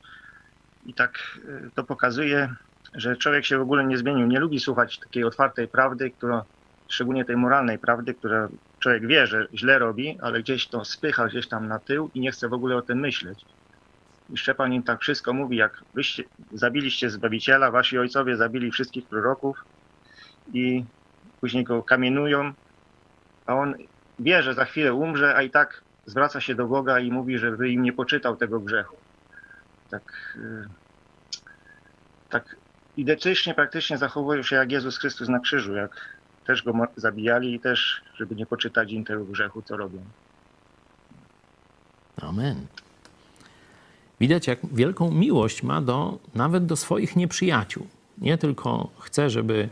[0.86, 2.56] i tak y, to pokazuje,
[2.96, 4.28] że człowiek się w ogóle nie zmienił.
[4.28, 6.44] Nie lubi słuchać takiej otwartej prawdy, która,
[6.88, 8.48] szczególnie tej moralnej prawdy, która
[8.80, 12.32] człowiek wie, że źle robi, ale gdzieś to spycha gdzieś tam na tył i nie
[12.32, 13.46] chce w ogóle o tym myśleć.
[14.30, 19.66] I Szczepan im tak wszystko mówi, jak wyście zabiliście Zbawiciela, wasi ojcowie zabili wszystkich proroków
[20.54, 20.86] i
[21.42, 22.54] później go kamienują,
[23.46, 23.76] a on
[24.20, 27.70] wie, że za chwilę umrze, a i tak zwraca się do Boga i mówi, żeby
[27.70, 28.96] im nie poczytał tego grzechu.
[29.90, 30.68] Tak, y,
[32.30, 32.56] tak
[32.98, 38.02] identycznie praktycznie zachowują się jak Jezus Chrystus na krzyżu, jak też go zabijali i też,
[38.18, 40.00] żeby nie poczytać im tego grzechu, co robią.
[42.22, 42.66] Amen.
[44.20, 47.88] Widać, jak wielką miłość ma do, nawet do swoich nieprzyjaciół.
[48.18, 49.70] Nie tylko chce, żeby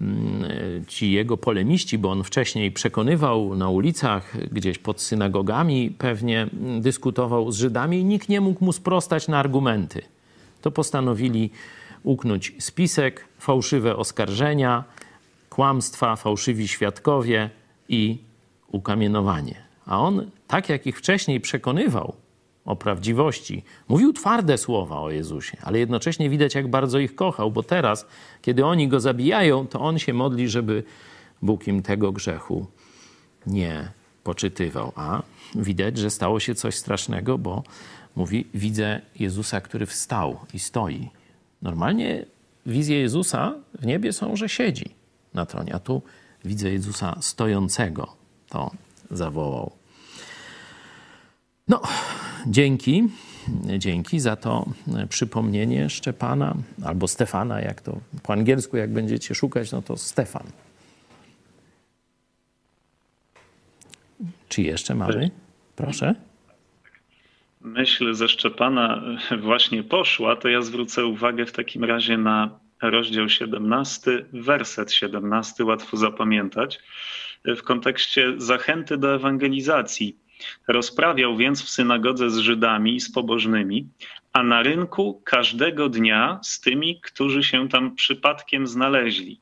[0.00, 6.80] mm, ci jego polemiści, bo on wcześniej przekonywał na ulicach, gdzieś pod synagogami, pewnie mm,
[6.80, 10.02] dyskutował z Żydami i nikt nie mógł mu sprostać na argumenty.
[10.62, 11.50] To postanowili
[12.08, 14.84] uknąć spisek, fałszywe oskarżenia,
[15.50, 17.50] kłamstwa, fałszywi świadkowie
[17.88, 18.18] i
[18.72, 19.54] ukamienowanie.
[19.86, 22.14] A on, tak jak ich wcześniej przekonywał,
[22.64, 23.64] o prawdziwości.
[23.88, 28.06] Mówił twarde słowa o Jezusie, ale jednocześnie widać, jak bardzo ich kochał, bo teraz,
[28.42, 30.84] kiedy oni go zabijają, to on się modli, żeby
[31.42, 32.66] Bóg im tego grzechu
[33.46, 33.88] nie
[34.24, 34.92] poczytywał.
[34.96, 35.22] A
[35.54, 37.62] widać, że stało się coś strasznego, bo
[38.16, 41.17] mówi: Widzę Jezusa, który wstał i stoi.
[41.62, 42.26] Normalnie
[42.66, 44.94] wizje Jezusa w niebie są, że siedzi
[45.34, 46.02] na tronie, a tu
[46.44, 48.16] widzę Jezusa stojącego.
[48.48, 48.70] To
[49.10, 49.70] zawołał.
[51.68, 51.82] No,
[52.46, 53.08] dzięki,
[53.78, 54.66] dzięki za to
[55.08, 60.46] przypomnienie Szczepana albo Stefana, jak to po angielsku, jak będziecie szukać, no to Stefan.
[64.48, 65.30] Czy jeszcze mamy?
[65.76, 66.27] Proszę.
[67.60, 69.02] Myśl ze Szczepana
[69.40, 75.96] właśnie poszła, to ja zwrócę uwagę w takim razie na rozdział 17, werset 17, łatwo
[75.96, 76.80] zapamiętać,
[77.44, 80.16] w kontekście zachęty do ewangelizacji.
[80.68, 83.88] Rozprawiał więc w synagodze z Żydami i z pobożnymi,
[84.32, 89.40] a na rynku każdego dnia z tymi, którzy się tam przypadkiem znaleźli.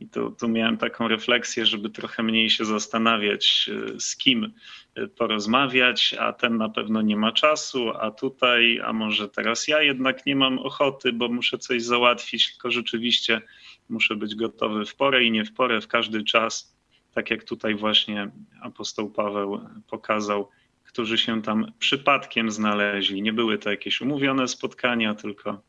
[0.00, 4.52] I tu, tu miałem taką refleksję, żeby trochę mniej się zastanawiać, e, z kim
[4.94, 9.82] e, porozmawiać, a ten na pewno nie ma czasu, a tutaj, a może teraz ja
[9.82, 13.40] jednak nie mam ochoty, bo muszę coś załatwić, tylko rzeczywiście
[13.88, 16.76] muszę być gotowy w porę i nie w porę, w każdy czas,
[17.14, 18.30] tak jak tutaj właśnie
[18.62, 20.50] apostoł Paweł pokazał,
[20.84, 23.22] którzy się tam przypadkiem znaleźli.
[23.22, 25.62] Nie były to jakieś umówione spotkania, tylko,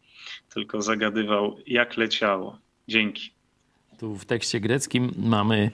[0.53, 2.59] tylko zagadywał, jak leciało.
[2.87, 3.34] Dzięki.
[3.99, 5.71] Tu w tekście greckim mamy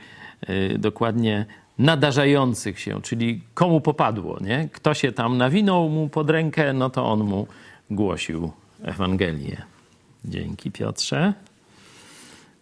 [0.49, 1.45] y, dokładnie
[1.77, 4.69] nadarzających się, czyli komu popadło, nie?
[4.71, 7.47] Kto się tam nawinął mu pod rękę, no to on mu
[7.91, 8.51] głosił
[8.83, 9.61] Ewangelię.
[10.25, 11.33] Dzięki Piotrze.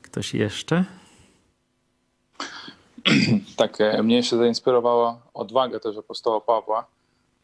[0.02, 0.86] Ktoś jeszcze?
[3.56, 6.86] Tak, e, mnie się zainspirowała odwaga też apostoła Pawła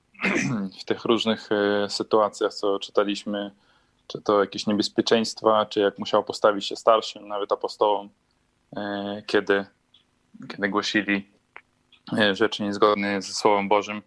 [0.82, 3.52] w tych różnych e, sytuacjach, co czytaliśmy
[4.08, 8.10] czy to jakieś niebezpieczeństwa, czy jak musiał postawić się starszym, nawet apostołom,
[8.78, 9.66] e, kiedy,
[10.48, 11.30] kiedy głosili
[12.18, 14.02] e, rzeczy niezgodne ze Słowem Bożym,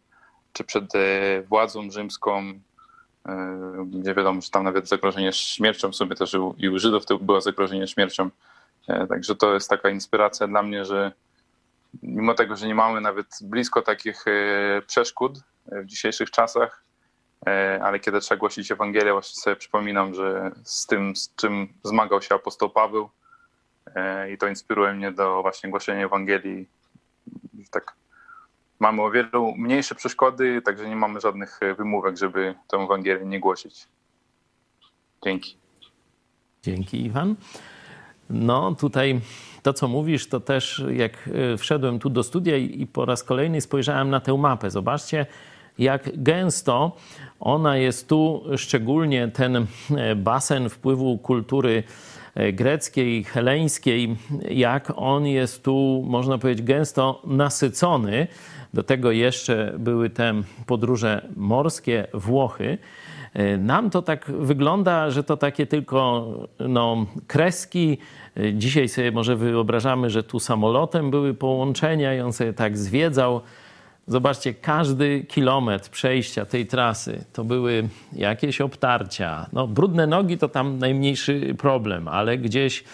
[0.53, 2.61] czy przed e, władzą rzymską,
[3.87, 7.87] gdzie wiadomo, że tam nawet zagrożenie śmiercią sobie też i u Żydów to było zagrożenie
[7.87, 8.31] śmiercią.
[9.09, 11.13] Także to jest taka inspiracja dla mnie, że
[12.03, 14.25] mimo tego, że nie mamy nawet blisko takich
[14.87, 16.85] przeszkód w dzisiejszych czasach,
[17.83, 22.35] ale kiedy trzeba głosić Ewangelię, właśnie sobie przypominam, że z tym, z czym zmagał się
[22.35, 23.09] apostoł Paweł
[23.95, 26.69] e, i to inspiruje mnie do właśnie głoszenia Ewangelii.
[27.71, 27.95] Tak
[28.81, 33.89] mamy o wiele mniejsze przeszkody, także nie mamy żadnych wymówek, żeby tę Ewangelię nie głosić.
[35.25, 35.57] Dzięki.
[36.63, 37.37] Dzięki, Iwan.
[38.31, 39.21] No, tutaj
[39.63, 41.13] to, co mówisz, to też jak
[41.53, 44.71] e, wszedłem tu do studia i po raz kolejny spojrzałem na tę mapę.
[44.71, 45.27] Zobaczcie,
[45.79, 46.97] jak gęsto
[47.41, 51.83] ona jest tu, szczególnie ten e, basen wpływu kultury
[52.35, 54.17] e, greckiej, heleńskiej,
[54.51, 58.27] jak on jest tu, można powiedzieć, gęsto nasycony.
[58.75, 60.35] Do tego jeszcze były te
[60.67, 62.79] podróże morskie, Włochy.
[63.35, 66.27] E, nam to tak wygląda, że to takie tylko
[66.59, 67.99] no, kreski.
[68.55, 73.41] Dzisiaj sobie może wyobrażamy, że tu samolotem były połączenia i on sobie tak zwiedzał
[74.09, 79.47] Zobaczcie, każdy kilometr przejścia tej trasy to były jakieś obtarcia.
[79.53, 82.85] No, brudne nogi to tam najmniejszy problem, ale gdzieś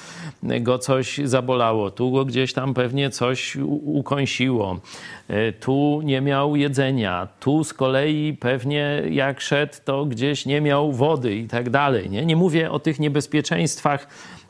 [0.43, 4.81] go coś zabolało, tu go gdzieś tam pewnie coś ukąsiło,
[5.29, 10.93] e, tu nie miał jedzenia, tu z kolei pewnie jak szedł, to gdzieś nie miał
[10.93, 12.11] wody i tak dalej.
[12.11, 14.09] Nie, mówię o tych niebezpieczeństwach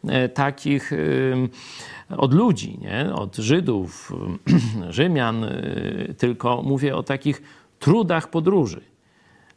[0.09, 0.93] e, takich
[2.17, 3.15] od ludzi, nie?
[3.15, 4.13] od Żydów,
[4.91, 7.43] Rzymian, y, tylko mówię o takich
[7.79, 8.81] trudach podróży.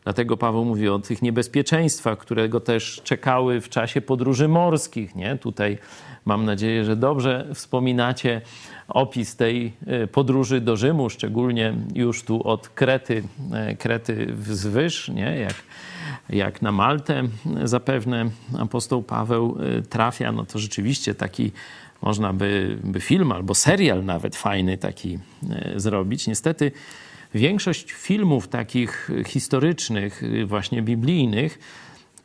[0.08, 5.16] Dlatego Paweł mówi o tych niebezpieczeństwach, które go też czekały w czasie podróży morskich.
[5.16, 5.36] Nie?
[5.36, 5.78] Tutaj
[6.26, 8.42] mam nadzieję, że dobrze wspominacie
[8.88, 13.24] opis tej y, podróży do Rzymu, szczególnie już tu od Krety,
[13.72, 15.38] y, Krety wzwyż, nie?
[15.38, 15.56] Jak,
[16.30, 17.24] jak na Maltę
[17.64, 19.58] zapewne apostoł Paweł
[19.90, 21.52] trafia, no to rzeczywiście taki
[22.02, 26.28] można by, by film albo serial nawet fajny taki e, zrobić.
[26.28, 26.72] Niestety
[27.34, 31.60] większość filmów takich historycznych, właśnie biblijnych,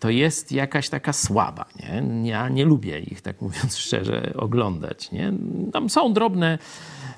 [0.03, 1.65] to jest jakaś taka słaba.
[1.81, 2.29] Nie?
[2.29, 5.11] Ja nie lubię ich, tak mówiąc szczerze, oglądać.
[5.11, 5.33] Nie?
[5.73, 6.59] Tam są drobne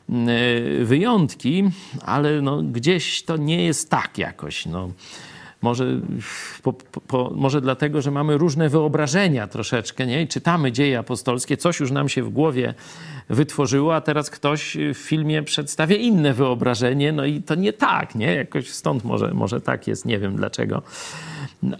[0.08, 1.64] e, wyjątki,
[2.02, 4.66] ale no, gdzieś to nie jest tak jakoś.
[4.66, 4.90] No
[5.64, 6.00] może,
[6.62, 10.22] po, po, może dlatego, że mamy różne wyobrażenia troszeczkę, nie?
[10.22, 12.74] I czytamy dzieje apostolskie, coś już nam się w głowie
[13.28, 18.34] wytworzyło, a teraz ktoś w filmie przedstawia inne wyobrażenie, no i to nie tak, nie?
[18.34, 20.82] Jakoś stąd może, może tak jest, nie wiem dlaczego.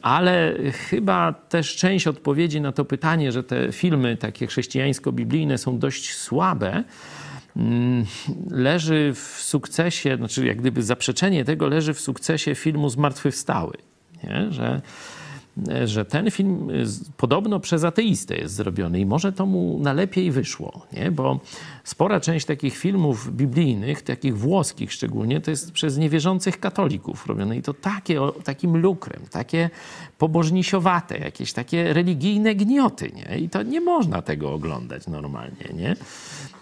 [0.03, 0.55] Ale
[0.89, 6.85] chyba też część odpowiedzi na to pytanie, że te filmy takie chrześcijańsko-biblijne są dość słabe,
[8.51, 13.75] leży w sukcesie, znaczy jak gdyby zaprzeczenie tego leży w sukcesie filmu Zmartwychwstały.
[14.25, 14.47] Nie?
[14.51, 14.83] Że
[15.85, 16.69] że ten film
[17.17, 21.11] podobno przez ateistę jest zrobiony i może to mu na lepiej wyszło, nie?
[21.11, 21.41] bo
[21.85, 27.63] spora część takich filmów biblijnych, takich włoskich szczególnie, to jest przez niewierzących katolików robione i
[27.63, 29.71] to takie, takim lukrem, takie
[30.19, 33.39] pobożnisiowate, jakieś takie religijne gnioty nie?
[33.39, 35.69] i to nie można tego oglądać normalnie.
[35.75, 35.97] Nie?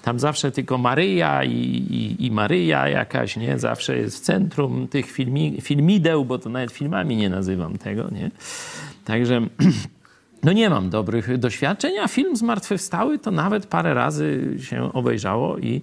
[0.03, 3.59] Tam zawsze tylko Maryja i, i, i, Maryja jakaś, nie?
[3.59, 8.31] Zawsze jest w centrum tych filmi, filmideł, bo to nawet filmami nie nazywam tego, nie?
[9.05, 9.41] Także
[10.43, 15.83] no nie mam dobrych doświadczeń, a film Zmartwychwstały to nawet parę razy się obejrzało i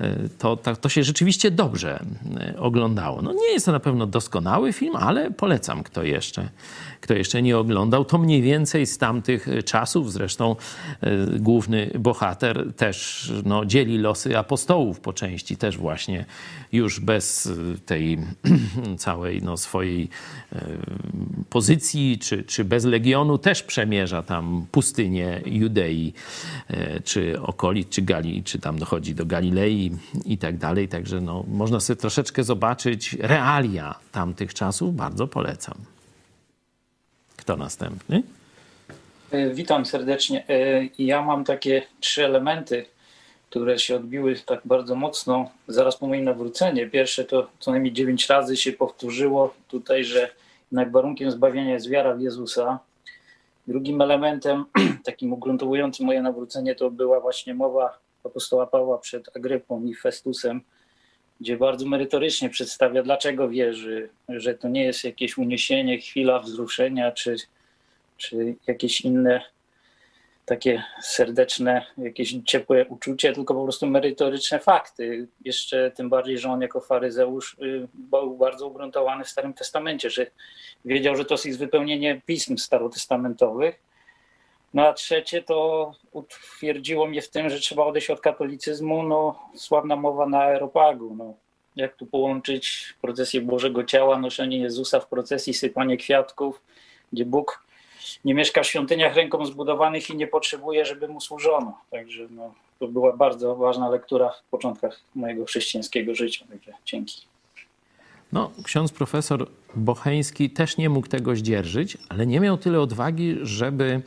[0.00, 2.04] e, to, to, to, się rzeczywiście dobrze
[2.40, 3.22] e, oglądało.
[3.22, 6.48] No nie jest to na pewno doskonały film, ale polecam, kto jeszcze
[7.00, 10.56] kto jeszcze nie oglądał, to mniej więcej z tamtych czasów, zresztą
[11.00, 16.24] e, główny bohater też no, dzieli losy apostołów po części, też właśnie
[16.72, 18.18] już bez e, tej
[18.98, 20.08] całej no, swojej
[20.52, 20.66] e,
[21.50, 26.12] pozycji, czy, czy bez legionu, też przemierza tam pustynię Judei,
[27.04, 29.90] czy okolic, czy Galii, czy tam dochodzi do Galilei
[30.24, 30.88] i tak dalej.
[30.88, 34.96] Także no, można sobie troszeczkę zobaczyć realia tamtych czasów.
[34.96, 35.74] Bardzo polecam.
[37.50, 38.22] Kto następny?
[39.30, 40.48] E, witam serdecznie.
[40.48, 42.86] E, ja mam takie trzy elementy,
[43.50, 46.90] które się odbiły tak bardzo mocno zaraz po moim nawróceniu.
[46.90, 50.30] Pierwsze to co najmniej dziewięć razy się powtórzyło tutaj, że
[50.72, 52.78] jednak warunkiem zbawienia jest wiara w Jezusa.
[53.66, 54.64] Drugim elementem,
[55.04, 60.60] takim ugruntowującym moje nawrócenie, to była właśnie mowa apostoła Pawła przed Agrypą i Festusem,
[61.40, 67.36] gdzie bardzo merytorycznie przedstawia, dlaczego wierzy, że to nie jest jakieś uniesienie, chwila wzruszenia, czy,
[68.16, 69.42] czy jakieś inne
[70.44, 75.28] takie serdeczne, jakieś ciepłe uczucie, tylko po prostu merytoryczne fakty.
[75.44, 80.26] Jeszcze tym bardziej, że on jako faryzeusz y, był bardzo ugruntowany w Starym Testamencie, że
[80.84, 83.89] wiedział, że to jest wypełnienie pism starotestamentowych
[84.74, 89.02] no a trzecie to utwierdziło mnie w tym, że trzeba odejść od katolicyzmu.
[89.02, 91.14] No, sławna mowa na aeropagu.
[91.18, 91.34] No,
[91.76, 96.62] jak tu połączyć procesję Bożego Ciała, noszenie Jezusa w procesji, sypanie kwiatków,
[97.12, 97.64] gdzie Bóg
[98.24, 101.78] nie mieszka w świątyniach ręką zbudowanych i nie potrzebuje, żeby mu służono.
[101.90, 106.46] Także no, to była bardzo ważna lektura w początkach mojego chrześcijańskiego życia.
[106.50, 107.29] Także dzięki.
[108.32, 114.02] No, ksiądz profesor Bocheński też nie mógł tego zdzierżyć, ale nie miał tyle odwagi, żeby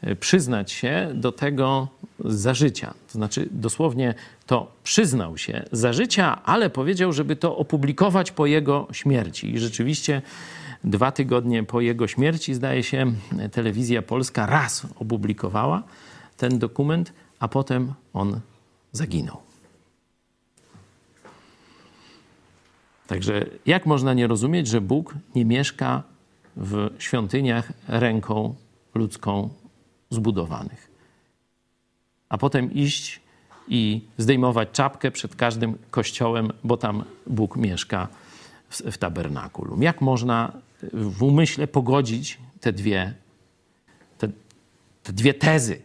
[0.00, 1.88] e, przyznać się do tego
[2.24, 2.94] za życia.
[3.06, 4.14] To znaczy, dosłownie
[4.46, 9.54] to przyznał się za życia, ale powiedział, żeby to opublikować po jego śmierci.
[9.54, 10.22] I rzeczywiście
[10.84, 13.12] dwa tygodnie po jego śmierci, zdaje się,
[13.52, 15.82] telewizja polska raz opublikowała
[16.36, 18.40] ten dokument, a potem on
[18.92, 19.49] zaginął.
[23.10, 26.02] Także jak można nie rozumieć, że Bóg nie mieszka
[26.56, 28.54] w świątyniach ręką
[28.94, 29.48] ludzką
[30.10, 30.90] zbudowanych?
[32.28, 33.20] A potem iść
[33.68, 38.08] i zdejmować czapkę przed każdym kościołem, bo tam Bóg mieszka
[38.68, 39.82] w, w tabernakulum.
[39.82, 40.52] Jak można
[40.92, 43.14] w umyśle pogodzić te dwie,
[44.18, 44.28] te,
[45.02, 45.82] te dwie tezy?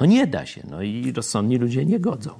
[0.00, 2.38] No nie da się, no i rozsądni ludzie nie godzą.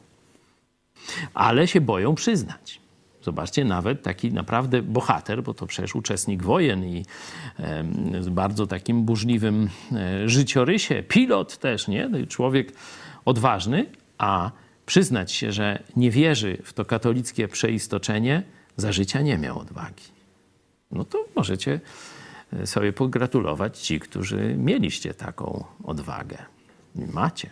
[1.35, 2.84] Ale się boją przyznać.
[3.25, 7.05] Zobaczcie, nawet taki naprawdę bohater, bo to przecież uczestnik wojen i
[8.21, 12.09] z bardzo takim burzliwym e, życiorysie, pilot też, nie?
[12.09, 12.73] No człowiek
[13.25, 13.87] odważny,
[14.19, 14.51] a
[14.87, 18.43] przyznać się, że nie wierzy w to katolickie przeistoczenie,
[18.77, 20.05] za życia nie miał odwagi.
[20.91, 21.81] No to możecie
[22.53, 26.39] e, sobie pogratulować ci, którzy mieliście taką odwagę.
[26.95, 27.51] Macie.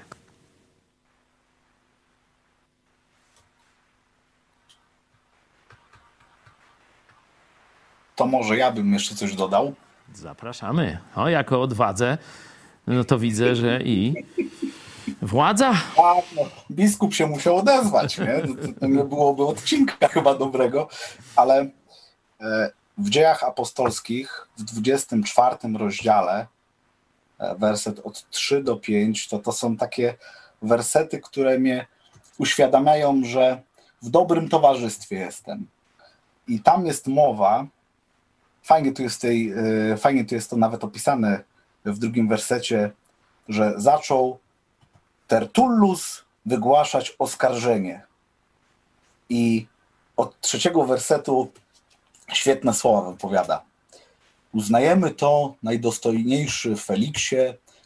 [8.17, 9.75] To może ja bym jeszcze coś dodał.
[10.15, 10.99] Zapraszamy.
[11.17, 12.19] O, jako odwadze,
[12.87, 14.15] no to widzę, że i
[15.23, 15.73] władza.
[15.97, 18.27] Tak, no, biskup się musiał odezwać, nie?
[18.27, 20.89] To, to nie byłoby odcinka chyba dobrego,
[21.37, 21.71] ale
[22.41, 26.47] e, w dziejach apostolskich w 24 rozdziale
[27.39, 30.15] e, werset od 3 do 5 to to są takie
[30.63, 31.87] wersety, które mnie
[32.39, 33.63] uświadamiają, że
[34.03, 35.67] w dobrym towarzystwie jestem.
[36.49, 37.67] I tam jest mowa
[38.63, 39.53] fajnie tu, jest tej,
[39.93, 41.45] y, fajnie tu jest to nawet opisane
[41.85, 42.91] w drugim wersecie,
[43.49, 44.39] że zaczął
[45.29, 48.03] Tertullus wygłaszać oskarżenie.
[49.29, 49.67] I
[50.17, 51.53] od trzeciego wersetu
[52.33, 53.63] świetne słowa wypowiada.
[54.53, 57.37] Uznajemy to, najdostojniejszy Feliksie,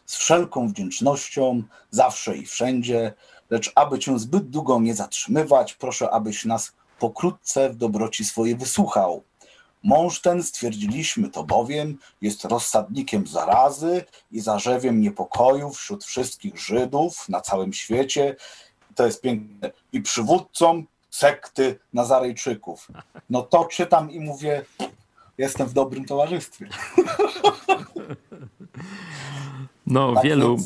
[0.05, 3.13] z wszelką wdzięcznością, zawsze i wszędzie,
[3.49, 9.23] lecz aby cię zbyt długo nie zatrzymywać, proszę, abyś nas pokrótce w dobroci swojej wysłuchał.
[9.83, 17.41] Mąż ten, stwierdziliśmy to bowiem, jest rozsadnikiem zarazy i zarzewiem niepokoju wśród wszystkich Żydów na
[17.41, 18.35] całym świecie.
[18.95, 19.71] To jest piękne.
[19.93, 22.87] I przywódcą sekty Nazarejczyków.
[23.29, 24.65] No to czytam i mówię,
[25.37, 26.69] jestem w dobrym towarzystwie.
[29.87, 30.57] No, tak wielu.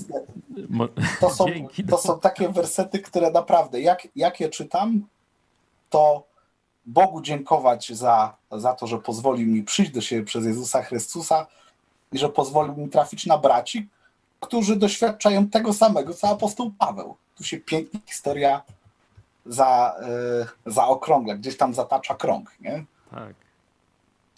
[1.20, 1.46] To są,
[1.92, 5.08] to są takie wersety, które naprawdę, jak, jak je czytam,
[5.90, 6.24] to
[6.94, 11.48] Bogu dziękować za, za to, że pozwolił mi przyjść do siebie przez Jezusa Chrystusa
[12.12, 13.88] i że pozwolił mi trafić na braci,
[14.40, 17.16] którzy doświadczają tego samego, co apostoł Paweł.
[17.36, 18.62] Tu się piękna historia
[19.46, 19.96] za,
[20.66, 22.86] yy, zaokrągla, gdzieś tam zatacza krąg, nie?
[23.12, 23.34] Tak.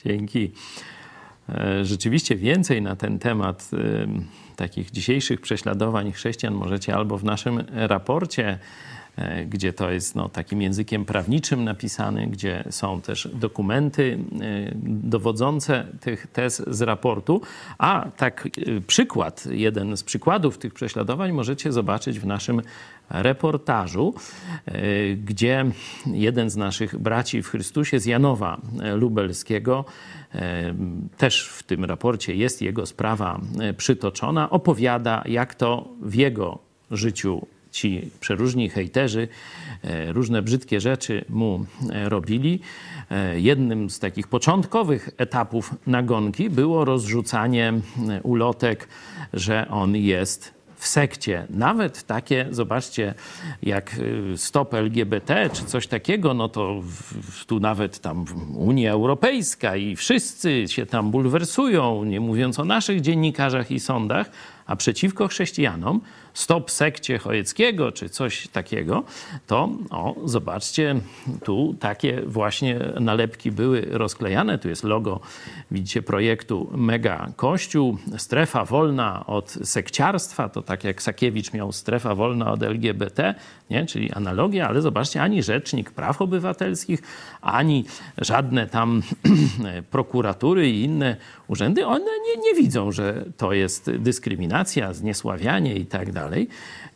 [0.05, 0.51] Dzięki.
[1.49, 3.69] E, rzeczywiście więcej na ten temat
[4.55, 8.59] takich dzisiejszych prześladowań chrześcijan możecie albo w naszym raporcie E,
[9.47, 16.27] gdzie to jest no, takim językiem prawniczym napisany, gdzie są też dokumenty e, dowodzące tych
[16.27, 17.41] tez z raportu.
[17.77, 22.61] A tak e, przykład, jeden z przykładów tych prześladowań możecie zobaczyć w naszym
[23.09, 24.13] reportażu,
[25.23, 25.65] gdzie
[26.05, 28.61] jeden z naszych braci w Chrystusie z Janowa
[28.95, 29.85] Lubelskiego,
[31.17, 33.41] też w tym raporcie jest jego sprawa
[33.77, 36.59] przytoczona, opowiada, jak to w jego
[36.91, 39.27] życiu ci przeróżni hejterzy
[39.83, 42.59] e, różne brzydkie rzeczy mu e, robili.
[43.11, 47.73] E, jednym z takich początkowych etapów nagonki było rozrzucanie
[48.23, 48.87] ulotek,
[49.33, 51.47] że on jest w sekcie.
[51.49, 53.13] Nawet takie, zobaczcie,
[53.61, 53.95] jak
[54.35, 60.67] stop LGBT czy coś takiego, no to w, tu nawet tam Unia Europejska i wszyscy
[60.67, 64.31] się tam bulwersują, nie mówiąc o naszych dziennikarzach i sądach,
[64.65, 66.01] a przeciwko chrześcijanom
[66.33, 69.03] stop sekcie Chojeckiego czy coś takiego,
[69.47, 70.95] to o, zobaczcie,
[71.43, 74.57] tu takie właśnie nalepki były rozklejane.
[74.57, 75.19] Tu jest logo,
[75.71, 82.51] widzicie, projektu Mega Kościół, strefa wolna od sekciarstwa, to tak jak Sakiewicz miał strefa wolna
[82.51, 83.35] od LGBT,
[83.69, 83.85] nie?
[83.85, 87.01] czyli analogia, ale zobaczcie, ani Rzecznik Praw Obywatelskich,
[87.41, 87.85] ani
[88.17, 89.01] żadne tam
[89.91, 91.17] prokuratury i inne
[91.47, 96.47] urzędy, one nie, nie widzą, że to jest dyskryminacja, zniesławianie i tak dalej.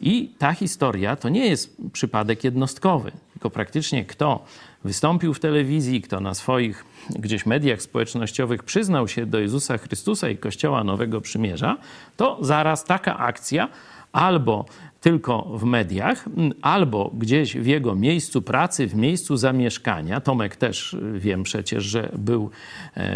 [0.02, 4.46] I ta historia to nie jest przypadek jednostkowy, tylko praktycznie kto
[4.84, 10.38] wystąpił w telewizji, kto na swoich gdzieś mediach społecznościowych przyznał się do Jezusa Chrystusa i
[10.38, 11.78] Kościoła Nowego Przymierza,
[12.18, 13.70] to zaraz taka akcja
[14.12, 14.66] albo
[15.08, 16.26] tylko w mediach,
[16.62, 20.22] albo gdzieś w jego miejscu pracy, w miejscu zamieszkania.
[20.22, 22.50] Tomek też y, wiem przecież, że był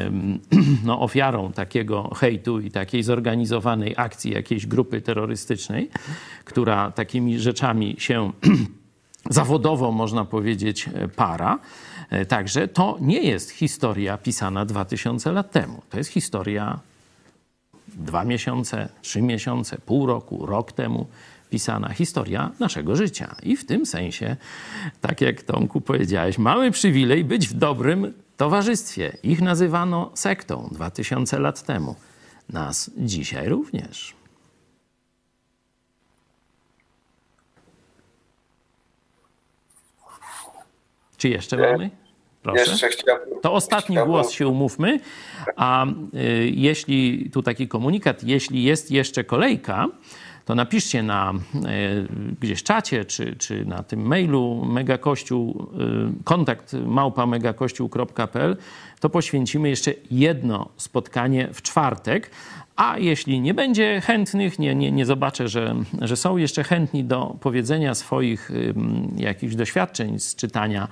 [0.85, 5.89] no, ofiarą takiego hejtu i takiej zorganizowanej akcji jakiejś grupy terrorystycznej,
[6.45, 8.31] która takimi rzeczami się
[9.29, 11.59] zawodowo, można powiedzieć, para.
[12.09, 15.81] E, także to nie jest historia pisana 2000 lat temu.
[15.89, 16.79] To jest historia
[17.87, 21.07] dwa miesiące, trzy miesiące, pół roku, rok temu
[21.51, 23.35] pisana historia naszego życia.
[23.43, 24.35] I w tym sensie,
[25.01, 29.17] tak jak Tomku powiedziałeś, mamy przywilej być w dobrym towarzystwie.
[29.23, 31.95] Ich nazywano sektą 2000 lat temu.
[32.49, 34.13] Nas dzisiaj również.
[41.17, 41.89] Czy jeszcze mamy?
[42.43, 42.87] Proszę.
[43.41, 44.99] To ostatni głos się umówmy.
[45.55, 45.91] A y,
[46.53, 49.87] jeśli tu taki komunikat, jeśli jest jeszcze kolejka,
[50.45, 51.61] to napiszcie na e,
[52.41, 55.69] gdzieś czacie, czy, czy na tym mailu megakościół,
[56.19, 58.57] e, kontakt małpa megakościół.pl,
[58.99, 62.31] to poświęcimy jeszcze jedno spotkanie w czwartek.
[62.75, 67.35] A jeśli nie będzie chętnych, nie, nie, nie zobaczę, że, że są jeszcze chętni do
[67.39, 68.51] powiedzenia swoich
[69.17, 70.87] jakichś doświadczeń z czytania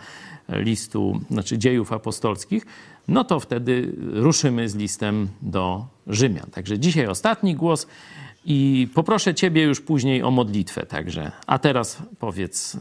[0.49, 2.65] listu, znaczy dziejów apostolskich,
[3.07, 6.45] no to wtedy ruszymy z listem do Rzymian.
[6.51, 7.87] Także dzisiaj ostatni głos.
[8.45, 11.31] I poproszę Ciebie już później o modlitwę także.
[11.47, 12.77] A teraz powiedz,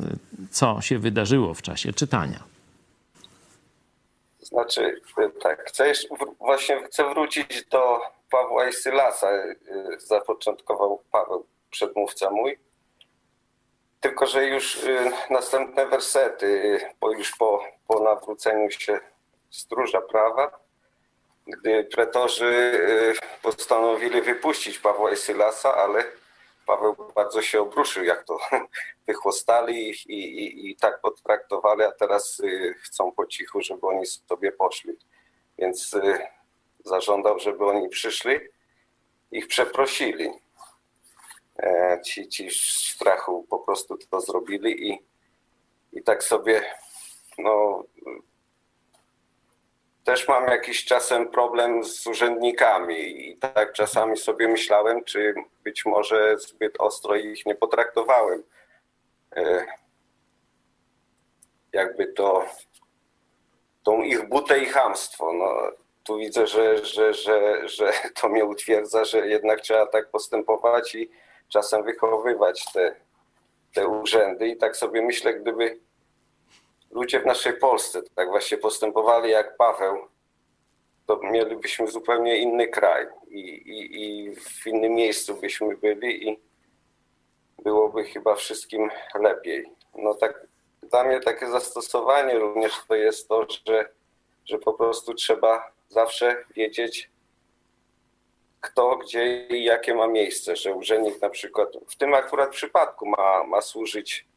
[0.51, 2.45] co się wydarzyło w czasie czytania.
[4.41, 5.01] Znaczy,
[5.43, 5.93] tak, chcę
[6.39, 8.01] właśnie chcę wrócić do
[8.31, 9.29] Pawła i Sylasa.
[9.99, 12.59] Zapoczątkował Paweł, przedmówca mój.
[14.01, 19.01] Tylko, że już y, następne wersety, bo już po, po nawróceniu się
[19.51, 20.59] stróża prawa,
[21.49, 26.05] gdy pretorzy y, postanowili wypuścić Pawła i Sylasa, ale
[26.67, 28.39] Paweł bardzo się obruszył, jak to
[29.07, 34.07] wychłostali ich i, i, i tak potraktowali, a teraz y, chcą po cichu, żeby oni
[34.07, 34.93] sobie poszli.
[35.59, 36.19] Więc y,
[36.85, 38.39] zażądał, żeby oni przyszli,
[39.33, 40.31] ich przeprosili.
[41.59, 44.99] E, ci, ci strachu po prostu to zrobili i,
[45.93, 46.63] i tak sobie
[47.39, 47.85] no,
[50.09, 55.35] też mam jakiś czasem problem z urzędnikami i tak czasami sobie myślałem, czy
[55.65, 58.43] być może zbyt ostro ich nie potraktowałem.
[59.37, 59.67] E,
[61.73, 62.47] jakby to
[63.83, 65.33] tą ich butę i chamstwo.
[65.33, 65.55] No,
[66.05, 71.11] tu widzę, że, że, że, że to mnie utwierdza, że jednak trzeba tak postępować i
[71.49, 72.97] czasem wychowywać te,
[73.75, 74.49] te urzędy.
[74.49, 75.81] I tak sobie myślę, gdyby
[76.91, 80.09] ludzie w naszej Polsce tak właśnie postępowali jak Paweł,
[81.07, 86.39] to mielibyśmy zupełnie inny kraj i, i, i w innym miejscu byśmy byli i
[87.63, 89.65] byłoby chyba wszystkim lepiej.
[89.95, 90.47] No tak,
[90.83, 93.89] dla mnie takie zastosowanie również to jest to, że,
[94.45, 97.11] że po prostu trzeba zawsze wiedzieć,
[98.61, 103.45] kto, gdzie i jakie ma miejsce, że urzędnik na przykład w tym akurat przypadku ma,
[103.45, 104.28] ma służyć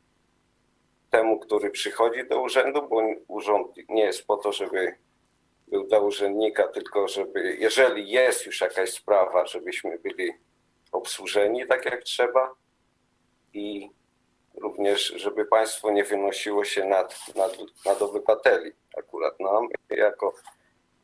[1.12, 4.96] temu, który przychodzi do urzędu, bo urząd nie jest po to, żeby
[5.68, 10.32] był dla urzędnika, tylko żeby, jeżeli jest już jakaś sprawa, żebyśmy byli
[10.92, 12.54] obsłużeni tak jak trzeba
[13.54, 13.90] i
[14.56, 18.72] również, żeby państwo nie wynosiło się nad, nad, nad obywateli.
[18.98, 20.34] Akurat nam, jako,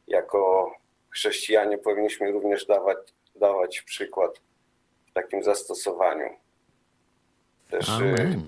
[0.08, 0.72] jako
[1.10, 2.98] chrześcijanie, powinniśmy również dawać,
[3.36, 4.42] dawać przykład
[5.10, 6.30] w takim zastosowaniu.
[7.70, 7.88] Też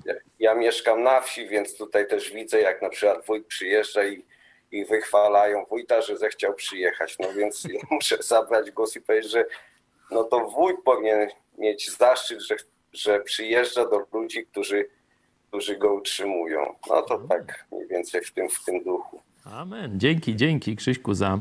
[0.06, 4.26] ja, ja, mieszkam na wsi, więc tutaj też widzę, jak na przykład wójt przyjeżdża i,
[4.72, 7.20] i wychwalają wójta, że zechciał przyjechać.
[7.20, 9.46] No więc ja muszę zabrać głos i powiedzieć, że
[10.12, 12.56] no to wójt powinien mieć zaszczyt, że,
[12.94, 14.90] że przyjeżdża do ludzi, którzy,
[15.48, 16.76] którzy go utrzymują.
[16.90, 19.22] No to tak mniej więcej w tym, w tym duchu.
[19.46, 20.00] Amen.
[20.00, 21.40] Dzięki, dzięki Krzyśku za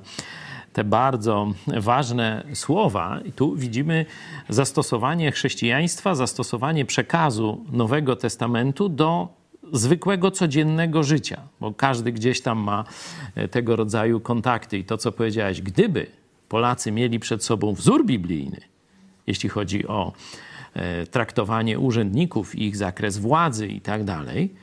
[0.79, 3.21] te bardzo ważne słowa.
[3.25, 4.07] I tu widzimy
[4.49, 9.29] zastosowanie chrześcijaństwa, zastosowanie przekazu Nowego Testamentu do
[9.73, 12.85] zwykłego, codziennego życia, bo każdy gdzieś tam ma
[13.35, 14.79] e, tego rodzaju kontakty.
[14.79, 16.07] I to, co powiedziałeś, gdyby
[16.49, 18.61] Polacy mieli przed sobą wzór biblijny,
[19.27, 20.13] jeśli chodzi o
[20.75, 24.55] e, traktowanie urzędników, ich zakres władzy i tak dalej,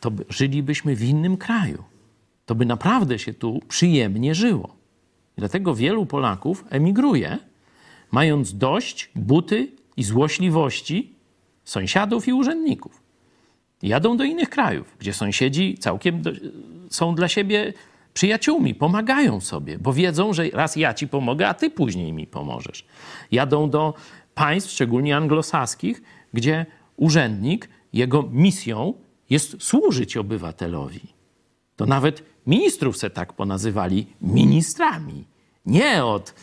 [0.00, 1.84] to żylibyśmy w innym kraju.
[2.46, 4.81] To by naprawdę się tu przyjemnie żyło.
[5.36, 7.38] Dlatego wielu Polaków emigruje,
[8.10, 11.14] mając dość buty i złośliwości
[11.64, 13.02] sąsiadów i urzędników.
[13.82, 16.30] Jadą do innych krajów, gdzie sąsiedzi całkiem do,
[16.90, 17.72] są dla siebie
[18.14, 22.84] przyjaciółmi, pomagają sobie, bo wiedzą, że raz ja ci pomogę, a ty później mi pomożesz.
[23.32, 23.94] Jadą do
[24.34, 26.02] państw, szczególnie anglosaskich,
[26.34, 26.66] gdzie
[26.96, 28.94] urzędnik, jego misją
[29.30, 31.00] jest służyć obywatelowi.
[31.82, 35.24] To nawet ministrów se tak ponazywali ministrami.
[35.66, 36.34] Nie od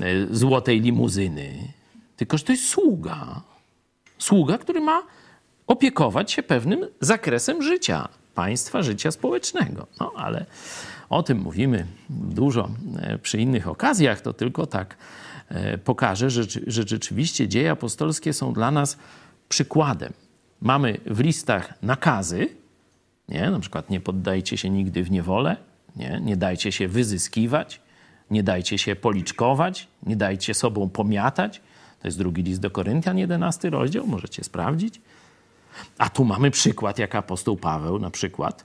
[0.30, 1.72] złotej limuzyny,
[2.16, 3.40] tylko że to jest sługa.
[4.18, 5.02] Sługa, który ma
[5.66, 9.86] opiekować się pewnym zakresem życia państwa, życia społecznego.
[10.00, 10.46] No ale
[11.08, 14.96] o tym mówimy dużo e, przy innych okazjach, to tylko tak
[15.48, 18.98] e, pokażę, że, że rzeczywiście dzieje apostolskie są dla nas
[19.48, 20.12] przykładem.
[20.60, 22.48] Mamy w listach nakazy,
[23.28, 23.50] nie?
[23.50, 25.56] Na przykład nie poddajcie się nigdy w niewolę,
[25.96, 26.20] nie?
[26.24, 27.80] nie dajcie się wyzyskiwać,
[28.30, 31.60] nie dajcie się policzkować, nie dajcie sobą pomiatać.
[32.00, 35.00] To jest drugi list do Koryntian, 11 rozdział, możecie sprawdzić.
[35.98, 38.64] A tu mamy przykład, jak apostoł Paweł na przykład,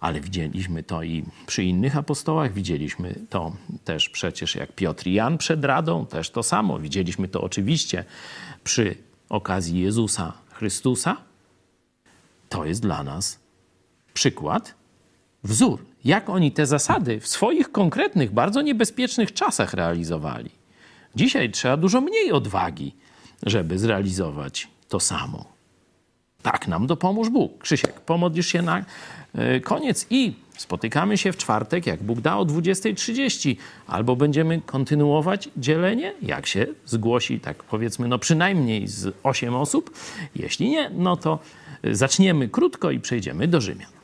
[0.00, 3.52] ale widzieliśmy to i przy innych apostołach, widzieliśmy to
[3.84, 6.78] też przecież jak Piotr i Jan przed Radą, też to samo.
[6.78, 8.04] Widzieliśmy to oczywiście
[8.64, 8.96] przy
[9.28, 11.16] okazji Jezusa Chrystusa.
[12.48, 13.45] To jest dla nas
[14.16, 14.74] przykład,
[15.44, 20.50] wzór, jak oni te zasady w swoich konkretnych, bardzo niebezpiecznych czasach realizowali.
[21.16, 22.94] Dzisiaj trzeba dużo mniej odwagi,
[23.42, 25.44] żeby zrealizować to samo.
[26.42, 27.58] Tak nam dopomóż Bóg.
[27.58, 28.84] Krzysiek, pomodlisz się na
[29.34, 33.56] e, koniec i spotykamy się w czwartek, jak Bóg da, o 20.30.
[33.86, 39.90] Albo będziemy kontynuować dzielenie, jak się zgłosi, tak powiedzmy, no przynajmniej z 8 osób.
[40.34, 41.38] Jeśli nie, no to
[41.84, 43.95] zaczniemy krótko i przejdziemy do Rzymian.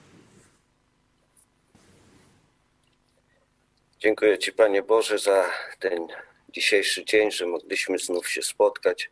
[4.03, 6.07] Dziękuję Ci, Panie Boże, za ten
[6.49, 9.11] dzisiejszy dzień, że mogliśmy znów się spotkać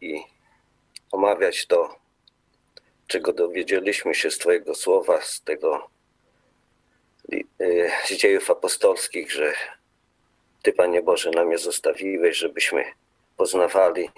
[0.00, 0.22] i
[1.12, 1.98] omawiać to,
[3.06, 5.90] czego dowiedzieliśmy się z Twojego słowa, z tego
[7.32, 9.52] y, z dziejów apostolskich, że
[10.62, 12.84] Ty, Panie Boże, nam je zostawiłeś, żebyśmy
[13.36, 14.10] poznawali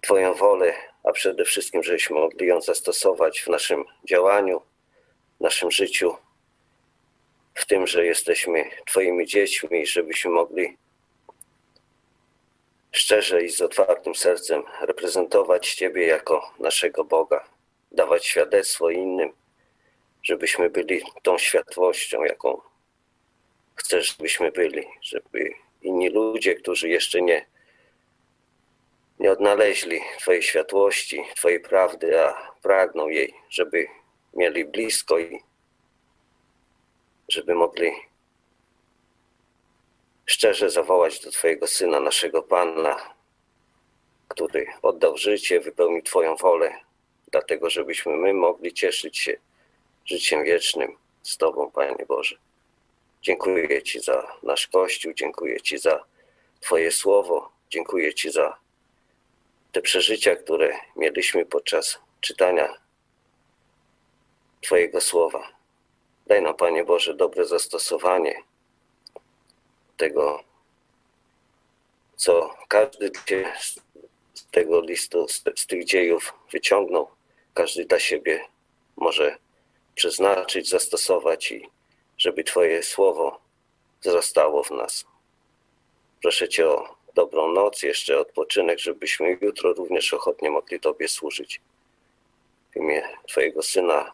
[0.00, 4.62] Twoją wolę, a przede wszystkim, żebyśmy mogli ją zastosować w naszym działaniu,
[5.40, 6.16] w naszym życiu,
[7.54, 10.76] w tym, że jesteśmy Twoimi dziećmi i żebyśmy mogli
[12.92, 17.44] szczerze i z otwartym sercem reprezentować Ciebie jako naszego Boga,
[17.92, 19.32] dawać świadectwo innym,
[20.22, 22.60] żebyśmy byli tą światłością, jaką
[23.74, 25.50] chcesz, żebyśmy byli, żeby
[25.82, 27.46] inni ludzie, którzy jeszcze nie,
[29.18, 33.86] nie odnaleźli Twojej światłości, Twojej prawdy, a pragną jej, żeby
[34.34, 35.40] mieli blisko i
[37.28, 37.92] żeby mogli
[40.26, 43.14] szczerze zawołać do Twojego Syna, naszego Pana,
[44.28, 46.80] który oddał życie, wypełnił Twoją wolę,
[47.30, 49.36] dlatego żebyśmy my mogli cieszyć się
[50.04, 52.36] życiem wiecznym z Tobą, Panie Boże.
[53.22, 56.04] Dziękuję Ci za nasz Kościół, dziękuję Ci za
[56.60, 58.58] Twoje słowo, dziękuję Ci za
[59.72, 62.76] te przeżycia, które mieliśmy podczas czytania
[64.60, 65.53] Twojego słowa.
[66.34, 68.42] Daj nam, Panie Boże, dobre zastosowanie
[69.96, 70.44] tego,
[72.16, 73.10] co każdy
[74.34, 77.08] z tego listu, z, tych dziejów wyciągnął,
[77.54, 78.44] każdy dla siebie
[78.96, 79.36] może
[79.94, 81.68] przeznaczyć, zastosować i
[82.18, 83.40] żeby Twoje słowo
[84.02, 85.04] wzrastało w nas.
[86.22, 91.60] Proszę Cię o dobrą noc, jeszcze odpoczynek, żebyśmy jutro również ochotnie mogli Tobie służyć.
[92.72, 94.12] W imię Twojego Syna,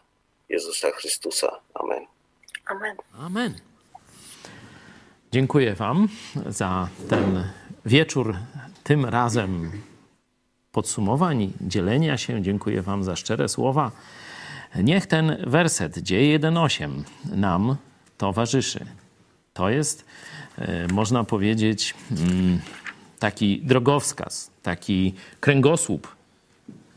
[0.51, 1.47] Jezusa Chrystusa.
[1.73, 2.05] Amen.
[2.65, 2.95] Amen.
[3.19, 3.55] Amen.
[5.31, 6.07] Dziękuję Wam
[6.45, 7.43] za ten
[7.85, 8.35] wieczór,
[8.83, 9.71] tym razem
[10.71, 12.41] podsumowań, dzielenia się.
[12.41, 13.91] Dziękuję Wam za szczere słowa.
[14.75, 17.03] Niech ten werset, dzieje 1.8,
[17.35, 17.75] nam
[18.17, 18.85] towarzyszy.
[19.53, 20.05] To jest,
[20.57, 22.59] e, można powiedzieć, mm,
[23.19, 26.15] taki drogowskaz, taki kręgosłup,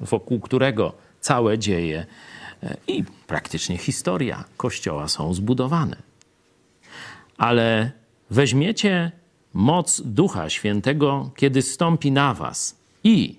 [0.00, 2.07] wokół którego całe dzieje
[2.86, 5.96] i praktycznie historia Kościoła są zbudowane.
[7.38, 7.92] Ale
[8.30, 9.12] weźmiecie
[9.54, 13.36] moc Ducha Świętego, kiedy stąpi na was i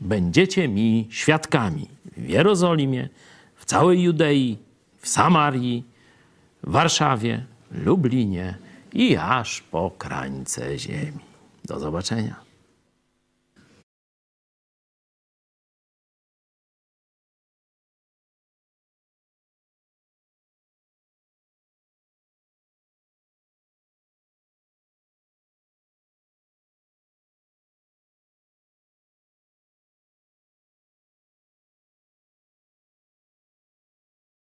[0.00, 3.08] będziecie mi świadkami w Jerozolimie,
[3.56, 4.58] w całej Judei,
[4.98, 5.84] w Samarii,
[6.62, 8.58] w Warszawie, Lublinie
[8.92, 11.20] i aż po krańce ziemi.
[11.64, 12.49] Do zobaczenia.